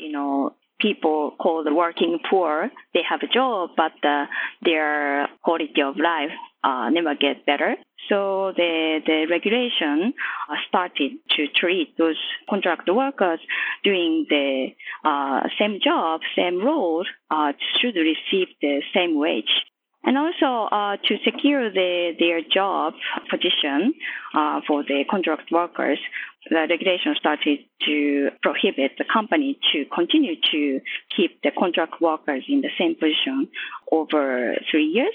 You 0.00 0.10
know, 0.10 0.56
people 0.80 1.36
called 1.40 1.68
working 1.72 2.18
poor, 2.28 2.70
they 2.92 3.02
have 3.08 3.20
a 3.22 3.32
job, 3.32 3.70
but 3.76 3.92
uh, 4.02 4.26
their 4.62 5.28
quality 5.44 5.80
of 5.80 5.96
life 5.96 6.32
uh, 6.64 6.88
never 6.90 7.14
get 7.14 7.44
better. 7.46 7.76
So 8.08 8.52
the, 8.56 9.00
the 9.06 9.26
regulation 9.30 10.12
uh, 10.50 10.54
started 10.68 11.12
to 11.36 11.46
treat 11.54 11.96
those 11.96 12.18
contract 12.48 12.88
workers 12.90 13.40
doing 13.82 14.26
the 14.28 14.68
uh, 15.04 15.42
same 15.58 15.78
job, 15.82 16.20
same 16.36 16.58
role, 16.58 17.04
uh, 17.30 17.52
should 17.80 17.96
receive 17.96 18.48
the 18.60 18.82
same 18.94 19.18
wage. 19.18 19.52
And 20.06 20.18
also 20.18 20.68
uh, 20.70 20.96
to 21.08 21.16
secure 21.24 21.70
the, 21.70 22.12
their 22.18 22.40
job 22.42 22.92
position 23.30 23.94
uh, 24.34 24.60
for 24.66 24.82
the 24.82 25.04
contract 25.10 25.50
workers, 25.50 25.98
the 26.50 26.66
regulation 26.68 27.14
started 27.18 27.60
to 27.86 28.28
prohibit 28.42 28.92
the 28.98 29.04
company 29.10 29.58
to 29.72 29.86
continue 29.94 30.34
to 30.52 30.80
keep 31.16 31.40
the 31.42 31.50
contract 31.58 32.02
workers 32.02 32.44
in 32.48 32.60
the 32.60 32.68
same 32.78 32.96
position 32.96 33.48
over 33.90 34.56
three 34.70 34.84
years. 34.84 35.14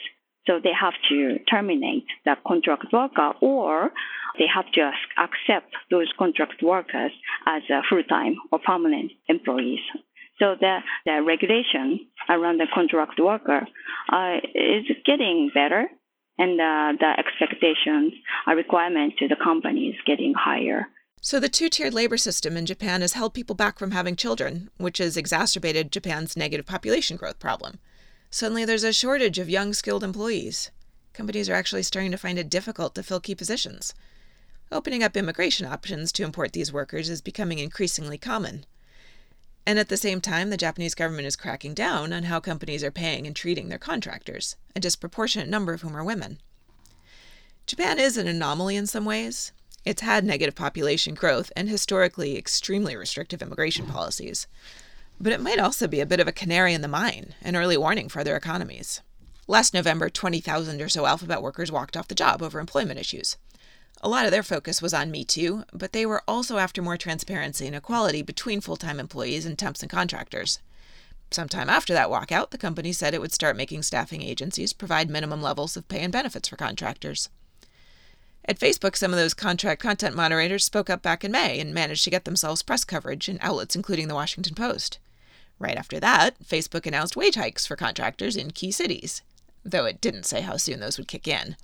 So 0.50 0.60
they 0.64 0.74
have 0.74 0.96
to 1.10 1.38
terminate 1.50 2.06
the 2.26 2.36
contract 2.48 2.88
worker 2.92 3.34
or 3.40 3.92
they 4.40 4.48
have 4.54 4.66
to 4.74 4.92
accept 5.18 5.72
those 5.92 6.08
contract 6.18 6.64
workers 6.64 7.12
as 7.46 7.62
full-time 7.88 8.36
or 8.52 8.58
permanent 8.58 9.12
employees. 9.28 9.82
So 10.40 10.56
the, 10.60 10.80
the 11.06 11.22
regulation 11.22 12.08
around 12.30 12.60
the 12.60 12.68
contract 12.74 13.20
worker 13.20 13.68
uh, 14.12 14.38
is 14.56 14.86
getting 15.06 15.52
better 15.54 15.86
and 16.40 16.60
uh, 16.60 16.94
the 17.00 17.14
expectations, 17.20 18.14
a 18.48 18.56
requirement 18.56 19.14
to 19.20 19.28
the 19.28 19.36
company 19.36 19.90
is 19.90 19.96
getting 20.08 20.34
higher. 20.34 20.88
So, 21.22 21.38
the 21.38 21.50
two 21.50 21.68
tiered 21.68 21.94
labor 21.94 22.16
system 22.16 22.56
in 22.56 22.66
Japan 22.66 23.02
has 23.02 23.12
held 23.12 23.34
people 23.34 23.56
back 23.56 23.78
from 23.78 23.92
having 23.92 24.16
children, 24.16 24.70
which 24.78 25.00
has 25.00 25.18
exacerbated 25.18 25.92
Japan's 25.92 26.38
negative 26.38 26.66
population 26.66 27.18
growth 27.18 27.40
problem. 27.40 27.80
Suddenly, 28.32 28.66
there's 28.66 28.84
a 28.84 28.94
shortage 28.94 29.40
of 29.40 29.50
young, 29.50 29.74
skilled 29.74 30.04
employees. 30.04 30.72
Companies 31.14 31.50
are 31.50 31.56
actually 31.56 31.84
starting 31.84 32.12
to 32.12 32.18
find 32.18 32.38
it 32.38 32.50
difficult 32.50 32.94
to 32.96 33.04
fill 33.04 33.20
key 33.20 33.36
positions. 33.36 33.94
Opening 34.72 35.04
up 35.04 35.18
immigration 35.18 35.66
options 35.66 36.12
to 36.12 36.24
import 36.24 36.54
these 36.54 36.72
workers 36.72 37.10
is 37.10 37.22
becoming 37.22 37.58
increasingly 37.58 38.20
common. 38.20 38.66
And 39.66 39.80
at 39.80 39.90
the 39.90 39.98
same 39.98 40.22
time, 40.22 40.52
the 40.52 40.58
Japanese 40.58 40.96
government 40.96 41.28
is 41.28 41.36
cracking 41.36 41.74
down 41.74 42.14
on 42.14 42.24
how 42.24 42.40
companies 42.40 42.84
are 42.84 42.92
paying 42.92 43.26
and 43.26 43.36
treating 43.36 43.70
their 43.70 43.80
contractors, 43.80 44.56
a 44.76 44.80
disproportionate 44.80 45.50
number 45.50 45.74
of 45.74 45.82
whom 45.82 45.96
are 45.96 46.04
women. 46.04 46.40
Japan 47.66 48.00
is 48.00 48.18
an 48.18 48.28
anomaly 48.28 48.76
in 48.76 48.88
some 48.88 49.06
ways. 49.06 49.52
It's 49.86 50.02
had 50.02 50.24
negative 50.24 50.56
population 50.56 51.16
growth 51.16 51.52
and 51.56 51.68
historically 51.68 52.38
extremely 52.38 52.96
restrictive 52.96 53.42
immigration 53.42 53.86
policies. 53.86 54.48
But 55.22 55.34
it 55.34 55.42
might 55.42 55.60
also 55.60 55.88
be 55.88 56.00
a 56.00 56.06
bit 56.06 56.22
of 56.22 56.28
a 56.28 56.32
canary 56.32 56.74
in 56.74 56.82
the 56.82 56.88
mine, 56.88 57.36
an 57.42 57.56
early 57.56 57.76
warning 57.76 58.08
for 58.08 58.22
other 58.22 58.38
economies. 58.38 59.02
Last 59.48 59.74
November, 59.74 60.10
20,000 60.10 60.82
or 60.82 60.88
so 60.88 61.06
alphabet 61.06 61.42
workers 61.42 61.72
walked 61.72 61.98
off 61.98 62.08
the 62.08 62.16
job 62.16 62.42
over 62.42 62.60
employment 62.60 63.00
issues. 63.00 63.36
A 64.02 64.08
lot 64.08 64.26
of 64.26 64.32
their 64.32 64.44
focus 64.44 64.82
was 64.82 64.94
on 64.94 65.12
Me 65.12 65.26
Too, 65.26 65.66
but 65.74 65.92
they 65.92 66.06
were 66.06 66.24
also 66.26 66.58
after 66.58 66.82
more 66.82 66.96
transparency 66.96 67.68
and 67.68 67.76
equality 67.76 68.22
between 68.22 68.62
full 68.62 68.78
time 68.78 68.98
employees 68.98 69.46
and 69.46 69.60
temps 69.60 69.82
and 69.82 69.92
contractors. 69.92 70.60
Sometime 71.32 71.70
after 71.70 71.92
that 71.94 72.10
walkout, 72.10 72.52
the 72.52 72.58
company 72.58 72.94
said 72.94 73.14
it 73.14 73.20
would 73.20 73.34
start 73.34 73.58
making 73.58 73.84
staffing 73.84 74.22
agencies 74.22 74.72
provide 74.72 75.10
minimum 75.10 75.42
levels 75.42 75.76
of 75.76 75.88
pay 75.90 76.00
and 76.00 76.14
benefits 76.14 76.48
for 76.48 76.56
contractors. 76.56 77.30
At 78.46 78.58
Facebook, 78.58 78.96
some 78.96 79.12
of 79.12 79.20
those 79.20 79.34
contract 79.34 79.82
content 79.82 80.16
moderators 80.16 80.64
spoke 80.64 80.90
up 80.90 81.02
back 81.02 81.26
in 81.26 81.32
May 81.32 81.60
and 81.60 81.74
managed 81.74 82.06
to 82.06 82.10
get 82.10 82.24
themselves 82.24 82.64
press 82.64 82.86
coverage 82.86 83.28
in 83.28 83.38
outlets 83.42 83.76
including 83.76 84.08
the 84.08 84.16
Washington 84.16 84.56
Post. 84.56 84.98
Right 85.60 85.78
after 85.78 86.00
that, 86.00 86.40
Facebook 86.44 86.86
announced 86.86 87.18
wage 87.18 87.36
hikes 87.36 87.68
for 87.68 87.76
contractors 87.76 88.38
in 88.38 88.52
key 88.52 88.72
cities, 88.72 89.22
though 89.64 89.86
it 89.86 90.00
didn't 90.00 90.26
say 90.26 90.42
how 90.42 90.56
soon 90.56 90.80
those 90.80 90.98
would 90.98 91.10
kick 91.10 91.28
in. 91.28 91.58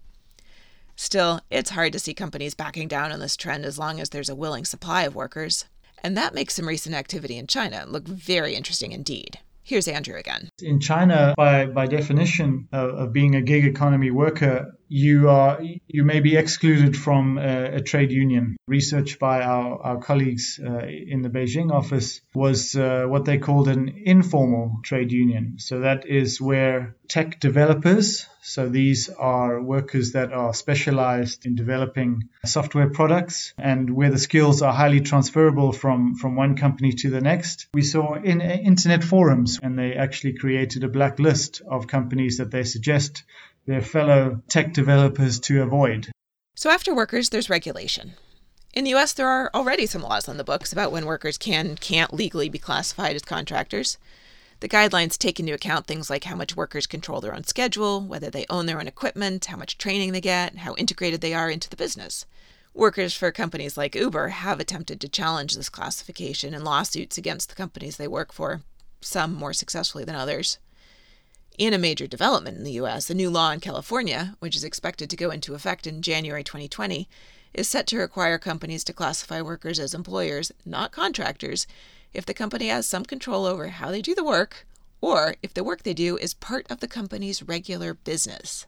Still, 0.97 1.41
it's 1.49 1.71
hard 1.71 1.93
to 1.93 1.99
see 1.99 2.13
companies 2.13 2.53
backing 2.53 2.87
down 2.87 3.11
on 3.11 3.19
this 3.19 3.37
trend 3.37 3.65
as 3.65 3.79
long 3.79 3.99
as 3.99 4.09
there's 4.09 4.29
a 4.29 4.35
willing 4.35 4.65
supply 4.65 5.03
of 5.03 5.15
workers. 5.15 5.65
And 6.03 6.15
that 6.17 6.33
makes 6.33 6.53
some 6.55 6.67
recent 6.67 6.93
activity 6.93 7.37
in 7.37 7.47
China 7.47 7.85
look 7.87 8.07
very 8.07 8.53
interesting 8.53 8.91
indeed. 8.91 9.39
Here's 9.63 9.87
Andrew 9.87 10.15
again. 10.15 10.49
In 10.61 10.79
China, 10.79 11.33
by, 11.35 11.65
by 11.65 11.87
definition 11.87 12.67
of, 12.71 12.89
of 12.91 13.13
being 13.13 13.33
a 13.33 13.41
gig 13.41 13.65
economy 13.65 14.11
worker, 14.11 14.77
you 14.87 15.29
are 15.29 15.61
you 15.87 16.03
may 16.03 16.19
be 16.19 16.35
excluded 16.35 16.95
from 16.95 17.37
a, 17.37 17.75
a 17.75 17.81
trade 17.81 18.11
union. 18.11 18.57
Research 18.67 19.19
by 19.19 19.41
our, 19.41 19.81
our 19.81 19.97
colleagues 19.99 20.59
uh, 20.63 20.85
in 20.85 21.21
the 21.21 21.29
Beijing 21.29 21.71
office 21.71 22.21
was 22.33 22.75
uh, 22.75 23.05
what 23.07 23.25
they 23.25 23.37
called 23.37 23.67
an 23.67 24.01
informal 24.05 24.79
trade 24.83 25.11
union. 25.11 25.55
So 25.57 25.81
that 25.81 26.05
is 26.05 26.41
where 26.41 26.95
tech 27.07 27.39
developers, 27.39 28.27
so 28.41 28.69
these 28.69 29.09
are 29.09 29.59
workers 29.59 30.11
that 30.11 30.31
are 30.31 30.53
specialized 30.53 31.47
in 31.47 31.55
developing 31.55 32.29
software 32.45 32.89
products 32.89 33.53
and 33.57 33.89
where 33.89 34.11
the 34.11 34.19
skills 34.19 34.61
are 34.61 34.71
highly 34.71 35.01
transferable 35.01 35.71
from, 35.71 36.13
from 36.15 36.35
one 36.35 36.55
company 36.55 36.91
to 36.93 37.09
the 37.09 37.21
next. 37.21 37.67
We 37.73 37.81
saw 37.81 38.13
in 38.13 38.41
internet 38.41 39.03
forums 39.03 39.59
and 39.61 39.79
they 39.79 39.93
actually 39.93 40.33
created 40.33 40.83
a 40.83 40.89
black 40.89 41.17
list 41.17 41.63
of 41.67 41.87
companies 41.87 42.37
that 42.37 42.51
they 42.51 42.63
suggest 42.63 43.23
their 43.65 43.81
fellow 43.81 44.41
tech 44.47 44.73
developers 44.73 45.39
to 45.41 45.61
avoid. 45.61 46.11
So, 46.55 46.69
after 46.69 46.93
workers, 46.93 47.29
there's 47.29 47.49
regulation. 47.49 48.13
In 48.73 48.83
the 48.83 48.93
US, 48.93 49.13
there 49.13 49.27
are 49.27 49.49
already 49.53 49.85
some 49.85 50.01
laws 50.01 50.27
on 50.27 50.37
the 50.37 50.43
books 50.43 50.73
about 50.73 50.91
when 50.91 51.05
workers 51.05 51.37
can 51.37 51.75
can't 51.77 52.13
legally 52.13 52.49
be 52.49 52.59
classified 52.59 53.15
as 53.15 53.21
contractors. 53.21 53.97
The 54.61 54.69
guidelines 54.69 55.17
take 55.17 55.39
into 55.39 55.53
account 55.53 55.85
things 55.85 56.09
like 56.09 56.23
how 56.25 56.35
much 56.35 56.55
workers 56.55 56.87
control 56.87 57.21
their 57.21 57.35
own 57.35 57.43
schedule, 57.43 58.01
whether 58.01 58.29
they 58.29 58.45
own 58.49 58.65
their 58.65 58.79
own 58.79 58.87
equipment, 58.87 59.45
how 59.45 59.57
much 59.57 59.77
training 59.77 60.11
they 60.11 60.21
get, 60.21 60.57
how 60.57 60.75
integrated 60.75 61.21
they 61.21 61.33
are 61.33 61.49
into 61.49 61.69
the 61.69 61.75
business. 61.75 62.25
Workers 62.73 63.13
for 63.13 63.31
companies 63.31 63.77
like 63.77 63.95
Uber 63.95 64.29
have 64.29 64.59
attempted 64.59 64.99
to 65.01 65.09
challenge 65.09 65.55
this 65.55 65.69
classification 65.69 66.53
in 66.53 66.63
lawsuits 66.63 67.17
against 67.17 67.49
the 67.49 67.55
companies 67.55 67.97
they 67.97 68.07
work 68.07 68.33
for, 68.33 68.61
some 69.01 69.33
more 69.33 69.53
successfully 69.53 70.03
than 70.03 70.15
others. 70.15 70.57
In 71.57 71.73
a 71.73 71.77
major 71.77 72.05
development 72.05 72.57
in 72.57 72.65
the 72.65 72.73
US, 72.73 73.09
a 73.09 73.13
new 73.13 73.29
law 73.29 73.51
in 73.51 73.61
California, 73.61 74.35
which 74.39 74.57
is 74.57 74.65
expected 74.65 75.09
to 75.09 75.15
go 75.15 75.29
into 75.29 75.53
effect 75.53 75.87
in 75.87 76.01
January 76.01 76.43
2020, 76.43 77.07
is 77.53 77.69
set 77.69 77.87
to 77.87 77.97
require 77.97 78.37
companies 78.37 78.83
to 78.83 78.93
classify 78.93 79.41
workers 79.41 79.79
as 79.79 79.93
employers, 79.93 80.51
not 80.65 80.91
contractors, 80.91 81.65
if 82.13 82.25
the 82.25 82.33
company 82.33 82.67
has 82.67 82.85
some 82.85 83.05
control 83.05 83.45
over 83.45 83.69
how 83.69 83.89
they 83.89 84.01
do 84.01 84.13
the 84.13 84.23
work, 84.23 84.67
or 84.99 85.35
if 85.41 85.53
the 85.53 85.63
work 85.63 85.83
they 85.83 85.93
do 85.93 86.17
is 86.17 86.33
part 86.33 86.69
of 86.69 86.81
the 86.81 86.89
company's 86.89 87.41
regular 87.41 87.93
business. 87.93 88.65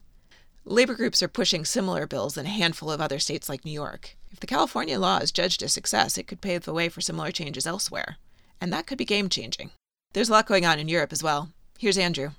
Labor 0.64 0.94
groups 0.94 1.22
are 1.22 1.28
pushing 1.28 1.66
similar 1.66 2.06
bills 2.06 2.38
in 2.38 2.46
a 2.46 2.50
handful 2.50 2.90
of 2.90 3.02
other 3.02 3.18
states 3.18 3.50
like 3.50 3.66
New 3.66 3.70
York. 3.70 4.16
If 4.30 4.40
the 4.40 4.46
California 4.46 4.98
law 4.98 5.18
is 5.18 5.30
judged 5.30 5.62
a 5.62 5.68
success, 5.68 6.16
it 6.16 6.26
could 6.26 6.40
pave 6.40 6.64
the 6.64 6.72
way 6.72 6.88
for 6.88 7.02
similar 7.02 7.32
changes 7.32 7.66
elsewhere. 7.66 8.16
And 8.62 8.72
that 8.72 8.86
could 8.86 8.98
be 8.98 9.04
game 9.04 9.28
changing. 9.28 9.72
There's 10.14 10.30
a 10.30 10.32
lot 10.32 10.46
going 10.46 10.64
on 10.64 10.78
in 10.78 10.88
Europe 10.88 11.12
as 11.12 11.22
well. 11.22 11.50
Here's 11.78 11.98
Andrew. 11.98 12.30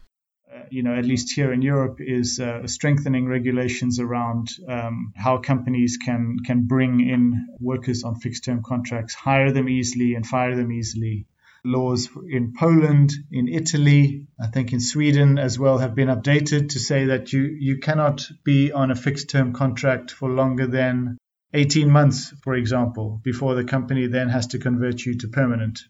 Uh, 0.52 0.62
you 0.72 0.82
know, 0.82 0.96
at 0.96 1.06
least 1.06 1.32
here 1.32 1.54
in 1.54 1.62
Europe, 1.62 2.00
is 2.00 2.40
uh, 2.40 2.66
strengthening 2.66 3.28
regulations 3.28 4.00
around 4.00 4.50
um, 4.68 5.14
how 5.16 5.38
companies 5.38 5.98
can 5.98 6.38
can 6.44 6.66
bring 6.66 7.08
in 7.08 7.50
workers 7.60 8.04
on 8.04 8.16
fixed 8.16 8.46
term 8.46 8.64
contracts, 8.64 9.14
hire 9.14 9.52
them 9.52 9.70
easily 9.70 10.16
and 10.16 10.26
fire 10.26 10.56
them 10.56 10.72
easily. 10.72 11.28
Laws 11.64 12.10
in 12.28 12.54
Poland, 12.58 13.12
in 13.32 13.48
Italy, 13.48 14.28
I 14.42 14.48
think 14.48 14.74
in 14.74 14.80
Sweden 14.80 15.38
as 15.38 15.60
well 15.60 15.78
have 15.78 15.94
been 15.94 16.08
updated 16.08 16.70
to 16.70 16.80
say 16.80 17.06
that 17.06 17.32
you 17.32 17.44
you 17.44 17.78
cannot 17.78 18.28
be 18.44 18.72
on 18.72 18.90
a 18.90 18.96
fixed 18.96 19.30
term 19.30 19.54
contract 19.54 20.10
for 20.10 20.30
longer 20.30 20.66
than 20.66 21.18
18 21.54 21.92
months, 21.92 22.34
for 22.44 22.56
example, 22.56 23.22
before 23.24 23.54
the 23.54 23.64
company 23.66 24.08
then 24.08 24.30
has 24.30 24.48
to 24.48 24.58
convert 24.58 25.06
you 25.06 25.16
to 25.18 25.28
permanent. 25.28 25.82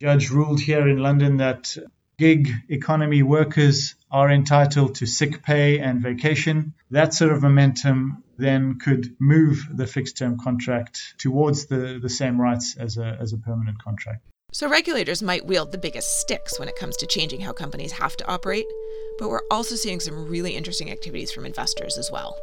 Judge 0.00 0.30
ruled 0.30 0.60
here 0.60 0.88
in 0.88 0.98
London 0.98 1.36
that 1.36 1.76
gig 2.20 2.52
economy 2.68 3.22
workers 3.22 3.94
are 4.10 4.30
entitled 4.30 4.94
to 4.96 5.06
sick 5.06 5.42
pay 5.42 5.78
and 5.78 6.02
vacation. 6.02 6.74
That 6.90 7.14
sort 7.14 7.32
of 7.32 7.42
momentum 7.42 8.22
then 8.36 8.78
could 8.78 9.16
move 9.18 9.66
the 9.72 9.86
fixed 9.86 10.18
term 10.18 10.38
contract 10.38 11.14
towards 11.16 11.64
the, 11.64 11.98
the 12.00 12.10
same 12.10 12.38
rights 12.38 12.76
as 12.78 12.98
a, 12.98 13.16
as 13.18 13.32
a 13.32 13.38
permanent 13.38 13.82
contract. 13.82 14.20
So, 14.52 14.68
regulators 14.68 15.22
might 15.22 15.46
wield 15.46 15.72
the 15.72 15.78
biggest 15.78 16.20
sticks 16.20 16.58
when 16.58 16.68
it 16.68 16.76
comes 16.76 16.96
to 16.98 17.06
changing 17.06 17.40
how 17.40 17.52
companies 17.52 17.92
have 17.92 18.16
to 18.18 18.26
operate, 18.26 18.66
but 19.18 19.30
we're 19.30 19.48
also 19.50 19.74
seeing 19.74 20.00
some 20.00 20.28
really 20.28 20.56
interesting 20.56 20.90
activities 20.90 21.32
from 21.32 21.46
investors 21.46 21.96
as 21.96 22.10
well. 22.12 22.36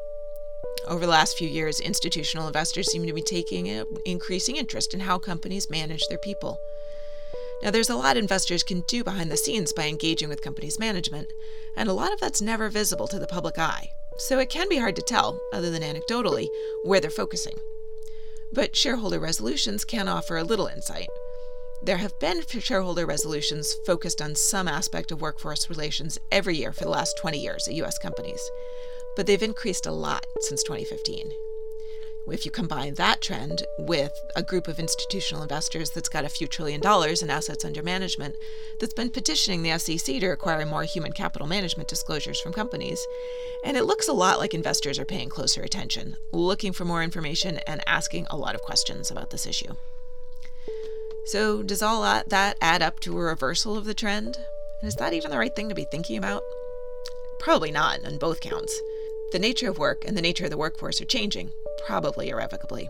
Over 0.88 1.06
the 1.06 1.12
last 1.12 1.38
few 1.38 1.50
years, 1.50 1.82
institutional 1.82 2.48
investors 2.48 2.92
seem 2.92 3.06
to 3.06 3.14
be 3.14 3.22
taking 3.22 3.68
an 3.68 3.86
increasing 4.06 4.56
interest 4.56 4.96
in 4.96 5.02
how 5.02 5.20
companies 5.20 5.70
manage 5.70 6.08
their 6.08 6.18
people. 6.18 6.58
Now, 7.64 7.72
there's 7.72 7.90
a 7.90 7.96
lot 7.96 8.18
investors 8.18 8.64
can 8.64 8.82
do 8.88 9.04
behind 9.04 9.32
the 9.32 9.38
scenes 9.38 9.74
by 9.74 9.88
engaging 9.88 10.30
with 10.30 10.44
companies' 10.44 10.80
management, 10.80 11.32
and 11.76 11.90
a 11.90 11.94
lot 11.94 12.14
of 12.14 12.20
that's 12.20 12.42
never 12.42 12.70
visible 12.70 13.08
to 13.08 13.20
the 13.20 13.28
public 13.28 13.58
eye, 13.58 13.90
so 14.18 14.40
it 14.40 14.50
can 14.50 14.70
be 14.70 14.78
hard 14.78 14.96
to 14.96 15.02
tell, 15.02 15.40
other 15.52 15.72
than 15.72 15.82
anecdotally, 15.82 16.48
where 16.84 17.00
they're 17.00 17.10
focusing. 17.10 17.58
But 18.54 18.76
shareholder 18.76 19.20
resolutions 19.20 19.86
can 19.86 20.08
offer 20.08 20.38
a 20.38 20.44
little 20.44 20.68
insight. 20.68 21.10
There 21.84 21.98
have 21.98 22.20
been 22.20 22.42
shareholder 22.46 23.06
resolutions 23.06 23.76
focused 23.86 24.22
on 24.22 24.36
some 24.36 24.68
aspect 24.68 25.12
of 25.12 25.22
workforce 25.22 25.70
relations 25.70 26.18
every 26.32 26.58
year 26.58 26.74
for 26.74 26.84
the 26.84 26.90
last 26.90 27.18
20 27.18 27.40
years 27.40 27.68
at 27.68 27.76
U.S. 27.76 27.98
companies, 27.98 28.42
but 29.16 29.26
they've 29.26 29.42
increased 29.42 29.86
a 29.86 29.92
lot 29.92 30.26
since 30.42 30.64
2015 30.64 31.47
if 32.32 32.46
you 32.46 32.52
combine 32.52 32.94
that 32.96 33.22
trend 33.22 33.64
with 33.78 34.12
a 34.36 34.44
group 34.44 34.68
of 34.68 34.80
institutional 34.80 35.44
investors 35.44 35.92
that's 35.92 36.10
got 36.10 36.26
a 36.26 36.30
few 36.30 36.48
trillion 36.48 36.82
dollars 36.82 37.22
in 37.22 37.30
assets 37.30 37.64
under 37.64 37.82
management 37.82 38.36
that's 38.80 38.94
been 38.94 39.10
petitioning 39.10 39.64
the 39.64 39.78
SEC 39.80 40.20
to 40.20 40.28
require 40.28 40.66
more 40.66 40.84
human 40.84 41.14
capital 41.14 41.48
management 41.48 41.88
disclosures 41.88 42.40
from 42.40 42.54
companies, 42.54 43.06
and 43.64 43.78
it 43.78 43.84
looks 43.86 44.08
a 44.08 44.14
lot 44.14 44.40
like 44.40 44.54
investors 44.54 45.00
are 45.00 45.06
paying 45.06 45.30
closer 45.30 45.62
attention, 45.62 46.18
looking 46.32 46.74
for 46.74 46.86
more 46.86 47.04
information, 47.04 47.60
and 47.68 47.82
asking 47.88 48.28
a 48.30 48.38
lot 48.38 48.56
of 48.56 48.62
questions 48.62 49.10
about 49.10 49.30
this 49.30 49.46
issue. 49.46 49.74
So, 51.28 51.62
does 51.64 51.82
all 51.82 52.02
that 52.04 52.58
add 52.62 52.82
up 52.82 53.00
to 53.02 53.18
a 53.18 53.22
reversal 53.22 53.78
of 53.78 53.86
the 53.86 53.94
trend? 53.94 54.38
And 54.82 54.88
is 54.88 54.96
that 54.96 55.14
even 55.14 55.32
the 55.32 55.38
right 55.38 55.56
thing 55.56 55.70
to 55.70 55.76
be 55.76 55.86
thinking 55.92 56.18
about? 56.18 56.42
Probably 57.40 57.72
not 57.72 58.06
on 58.06 58.18
both 58.18 58.42
counts. 58.42 58.80
The 59.32 59.40
nature 59.40 59.70
of 59.70 59.78
work 59.78 60.06
and 60.06 60.16
the 60.16 60.22
nature 60.22 60.46
of 60.46 60.52
the 60.52 60.58
workforce 60.58 61.02
are 61.02 61.06
changing, 61.06 61.52
probably 61.86 62.30
irrevocably. 62.30 62.90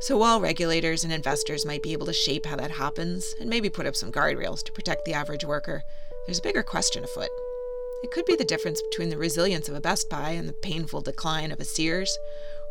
So 0.00 0.18
while 0.18 0.40
regulators 0.40 1.04
and 1.04 1.12
investors 1.12 1.64
might 1.64 1.82
be 1.82 1.92
able 1.92 2.06
to 2.06 2.12
shape 2.12 2.46
how 2.46 2.56
that 2.56 2.72
happens 2.72 3.34
and 3.40 3.48
maybe 3.48 3.70
put 3.70 3.86
up 3.86 3.94
some 3.94 4.10
guardrails 4.10 4.64
to 4.64 4.72
protect 4.72 5.04
the 5.04 5.14
average 5.14 5.44
worker, 5.44 5.82
there's 6.26 6.40
a 6.40 6.42
bigger 6.42 6.62
question 6.62 7.04
afoot. 7.04 7.30
It 8.02 8.10
could 8.10 8.24
be 8.24 8.34
the 8.34 8.44
difference 8.44 8.82
between 8.82 9.10
the 9.10 9.16
resilience 9.16 9.68
of 9.68 9.76
a 9.76 9.80
Best 9.80 10.10
Buy 10.10 10.30
and 10.30 10.48
the 10.48 10.54
painful 10.54 11.02
decline 11.02 11.52
of 11.52 11.60
a 11.60 11.64
Sears, 11.64 12.18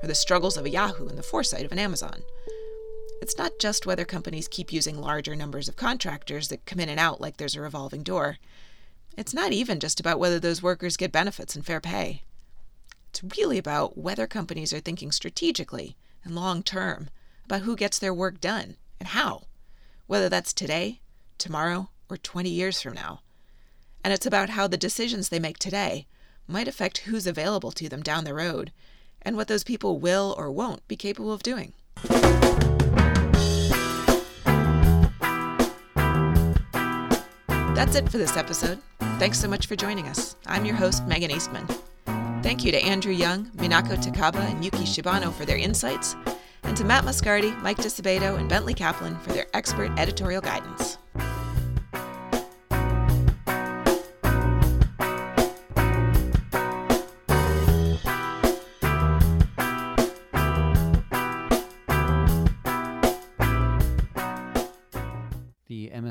or 0.03 0.07
the 0.07 0.15
struggles 0.15 0.57
of 0.57 0.65
a 0.65 0.69
Yahoo 0.69 1.07
and 1.07 1.17
the 1.17 1.23
foresight 1.23 1.63
of 1.63 1.71
an 1.71 1.79
Amazon. 1.79 2.23
It's 3.21 3.37
not 3.37 3.59
just 3.59 3.85
whether 3.85 4.03
companies 4.03 4.47
keep 4.49 4.73
using 4.73 4.99
larger 4.99 5.35
numbers 5.35 5.69
of 5.69 5.77
contractors 5.77 6.49
that 6.49 6.65
come 6.65 6.79
in 6.81 6.89
and 6.89 6.99
out 6.99 7.21
like 7.21 7.37
there's 7.37 7.55
a 7.55 7.61
revolving 7.61 8.03
door. 8.03 8.37
It's 9.17 9.33
not 9.33 9.53
even 9.53 9.79
just 9.79 9.99
about 9.99 10.19
whether 10.19 10.39
those 10.39 10.63
workers 10.63 10.97
get 10.97 11.11
benefits 11.11 11.55
and 11.55 11.65
fair 11.65 11.79
pay. 11.79 12.23
It's 13.11 13.37
really 13.37 13.57
about 13.57 13.97
whether 13.97 14.25
companies 14.25 14.71
are 14.71 14.79
thinking 14.79 15.11
strategically 15.11 15.97
and 16.23 16.33
long 16.33 16.63
term 16.63 17.09
about 17.43 17.63
who 17.63 17.75
gets 17.75 17.99
their 17.99 18.13
work 18.13 18.39
done 18.39 18.77
and 18.99 19.09
how, 19.09 19.47
whether 20.07 20.29
that's 20.29 20.53
today, 20.53 21.01
tomorrow, 21.37 21.89
or 22.09 22.15
20 22.15 22.49
years 22.49 22.81
from 22.81 22.93
now. 22.93 23.19
And 24.01 24.13
it's 24.13 24.25
about 24.25 24.51
how 24.51 24.65
the 24.65 24.77
decisions 24.77 25.27
they 25.27 25.39
make 25.39 25.59
today 25.59 26.07
might 26.47 26.69
affect 26.69 26.99
who's 26.99 27.27
available 27.27 27.73
to 27.73 27.89
them 27.89 28.01
down 28.01 28.23
the 28.23 28.33
road 28.33 28.71
and 29.21 29.35
what 29.35 29.49
those 29.49 29.65
people 29.65 29.99
will 29.99 30.33
or 30.37 30.49
won't 30.49 30.87
be 30.87 30.95
capable 30.95 31.33
of 31.33 31.43
doing. 31.43 31.73
That's 37.75 37.95
it 37.95 38.07
for 38.09 38.17
this 38.17 38.37
episode. 38.37 38.79
Thanks 39.19 39.37
so 39.37 39.49
much 39.49 39.67
for 39.67 39.75
joining 39.75 40.07
us. 40.07 40.37
I'm 40.47 40.63
your 40.63 40.75
host, 40.75 41.05
Megan 41.07 41.29
Eastman. 41.29 41.67
Thank 42.41 42.65
you 42.65 42.71
to 42.71 42.81
Andrew 42.83 43.13
Young, 43.13 43.45
Minako 43.57 44.03
Takaba, 44.03 44.39
and 44.39 44.65
Yuki 44.65 44.79
Shibano 44.79 45.31
for 45.31 45.45
their 45.45 45.57
insights, 45.57 46.15
and 46.63 46.75
to 46.75 46.83
Matt 46.83 47.03
Moscardi, 47.03 47.55
Mike 47.61 47.77
DiSabato, 47.77 48.37
and 48.37 48.49
Bentley 48.49 48.73
Kaplan 48.73 49.15
for 49.19 49.31
their 49.31 49.45
expert 49.53 49.91
editorial 49.99 50.41
guidance. 50.41 50.97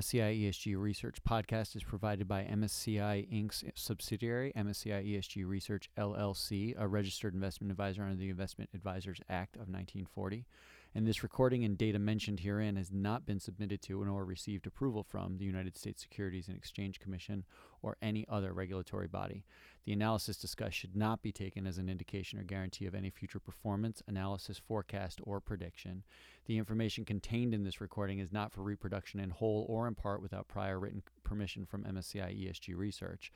MSCI 0.00 0.48
ESG 0.48 0.80
Research 0.80 1.18
podcast 1.28 1.76
is 1.76 1.82
provided 1.82 2.26
by 2.26 2.44
MSCI 2.44 3.30
Inc.'s 3.30 3.62
subsidiary, 3.74 4.50
MSCI 4.56 5.06
ESG 5.06 5.46
Research 5.46 5.90
LLC, 5.98 6.74
a 6.78 6.88
registered 6.88 7.34
investment 7.34 7.70
advisor 7.70 8.04
under 8.04 8.16
the 8.16 8.30
Investment 8.30 8.70
Advisors 8.72 9.20
Act 9.28 9.56
of 9.56 9.68
1940. 9.68 10.46
and 10.94 11.06
this 11.06 11.22
recording 11.22 11.64
and 11.64 11.76
data 11.76 11.98
mentioned 11.98 12.40
herein 12.40 12.76
has 12.76 12.90
not 12.90 13.26
been 13.26 13.38
submitted 13.38 13.82
to 13.82 14.02
nor 14.02 14.24
received 14.24 14.66
approval 14.66 15.02
from 15.02 15.36
the 15.36 15.44
United 15.44 15.76
States 15.76 16.00
Securities 16.00 16.48
and 16.48 16.56
Exchange 16.56 16.98
Commission 16.98 17.44
or 17.82 17.98
any 18.00 18.24
other 18.26 18.54
regulatory 18.54 19.06
body. 19.06 19.44
The 19.84 19.92
analysis 19.92 20.36
discussed 20.36 20.76
should 20.76 20.94
not 20.94 21.22
be 21.22 21.32
taken 21.32 21.66
as 21.66 21.78
an 21.78 21.88
indication 21.88 22.38
or 22.38 22.42
guarantee 22.42 22.86
of 22.86 22.94
any 22.94 23.10
future 23.10 23.40
performance, 23.40 24.02
analysis, 24.06 24.58
forecast, 24.58 25.20
or 25.24 25.40
prediction. 25.40 26.02
The 26.46 26.58
information 26.58 27.04
contained 27.04 27.54
in 27.54 27.64
this 27.64 27.80
recording 27.80 28.18
is 28.18 28.32
not 28.32 28.52
for 28.52 28.62
reproduction 28.62 29.20
in 29.20 29.30
whole 29.30 29.64
or 29.68 29.88
in 29.88 29.94
part 29.94 30.20
without 30.20 30.48
prior 30.48 30.78
written 30.78 31.02
permission 31.24 31.64
from 31.64 31.84
MSCI 31.84 32.46
ESG 32.46 32.76
Research. 32.76 33.32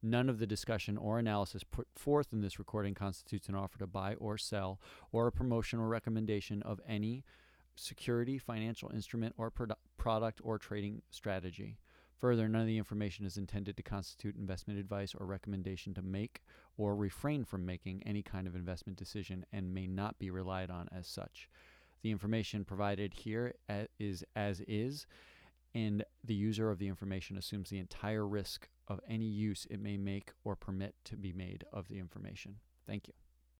None 0.00 0.28
of 0.28 0.38
the 0.38 0.46
discussion 0.46 0.96
or 0.96 1.18
analysis 1.18 1.64
put 1.64 1.88
forth 1.96 2.32
in 2.32 2.40
this 2.40 2.60
recording 2.60 2.94
constitutes 2.94 3.48
an 3.48 3.56
offer 3.56 3.78
to 3.80 3.86
buy 3.86 4.14
or 4.14 4.38
sell 4.38 4.80
or 5.10 5.26
a 5.26 5.32
promotion 5.32 5.80
or 5.80 5.88
recommendation 5.88 6.62
of 6.62 6.80
any 6.86 7.24
security, 7.74 8.38
financial 8.38 8.90
instrument, 8.90 9.34
or 9.36 9.50
produ- 9.50 9.74
product 9.96 10.40
or 10.44 10.58
trading 10.58 11.02
strategy. 11.10 11.78
Further, 12.20 12.48
none 12.48 12.62
of 12.62 12.66
the 12.66 12.78
information 12.78 13.26
is 13.26 13.36
intended 13.36 13.76
to 13.76 13.82
constitute 13.82 14.36
investment 14.36 14.80
advice 14.80 15.14
or 15.14 15.24
recommendation 15.24 15.94
to 15.94 16.02
make 16.02 16.42
or 16.76 16.96
refrain 16.96 17.44
from 17.44 17.64
making 17.64 18.02
any 18.04 18.22
kind 18.22 18.48
of 18.48 18.56
investment 18.56 18.98
decision 18.98 19.46
and 19.52 19.72
may 19.72 19.86
not 19.86 20.18
be 20.18 20.30
relied 20.30 20.70
on 20.70 20.88
as 20.92 21.06
such. 21.06 21.48
The 22.02 22.10
information 22.10 22.64
provided 22.64 23.14
here 23.14 23.54
is 24.00 24.24
as 24.34 24.60
is, 24.66 25.06
and 25.74 26.04
the 26.24 26.34
user 26.34 26.70
of 26.70 26.78
the 26.78 26.88
information 26.88 27.38
assumes 27.38 27.70
the 27.70 27.78
entire 27.78 28.26
risk 28.26 28.68
of 28.88 29.00
any 29.08 29.26
use 29.26 29.66
it 29.70 29.80
may 29.80 29.96
make 29.96 30.32
or 30.42 30.56
permit 30.56 30.94
to 31.04 31.16
be 31.16 31.32
made 31.32 31.64
of 31.72 31.88
the 31.88 31.98
information. 31.98 32.56
Thank 32.86 33.06
you. 33.06 33.14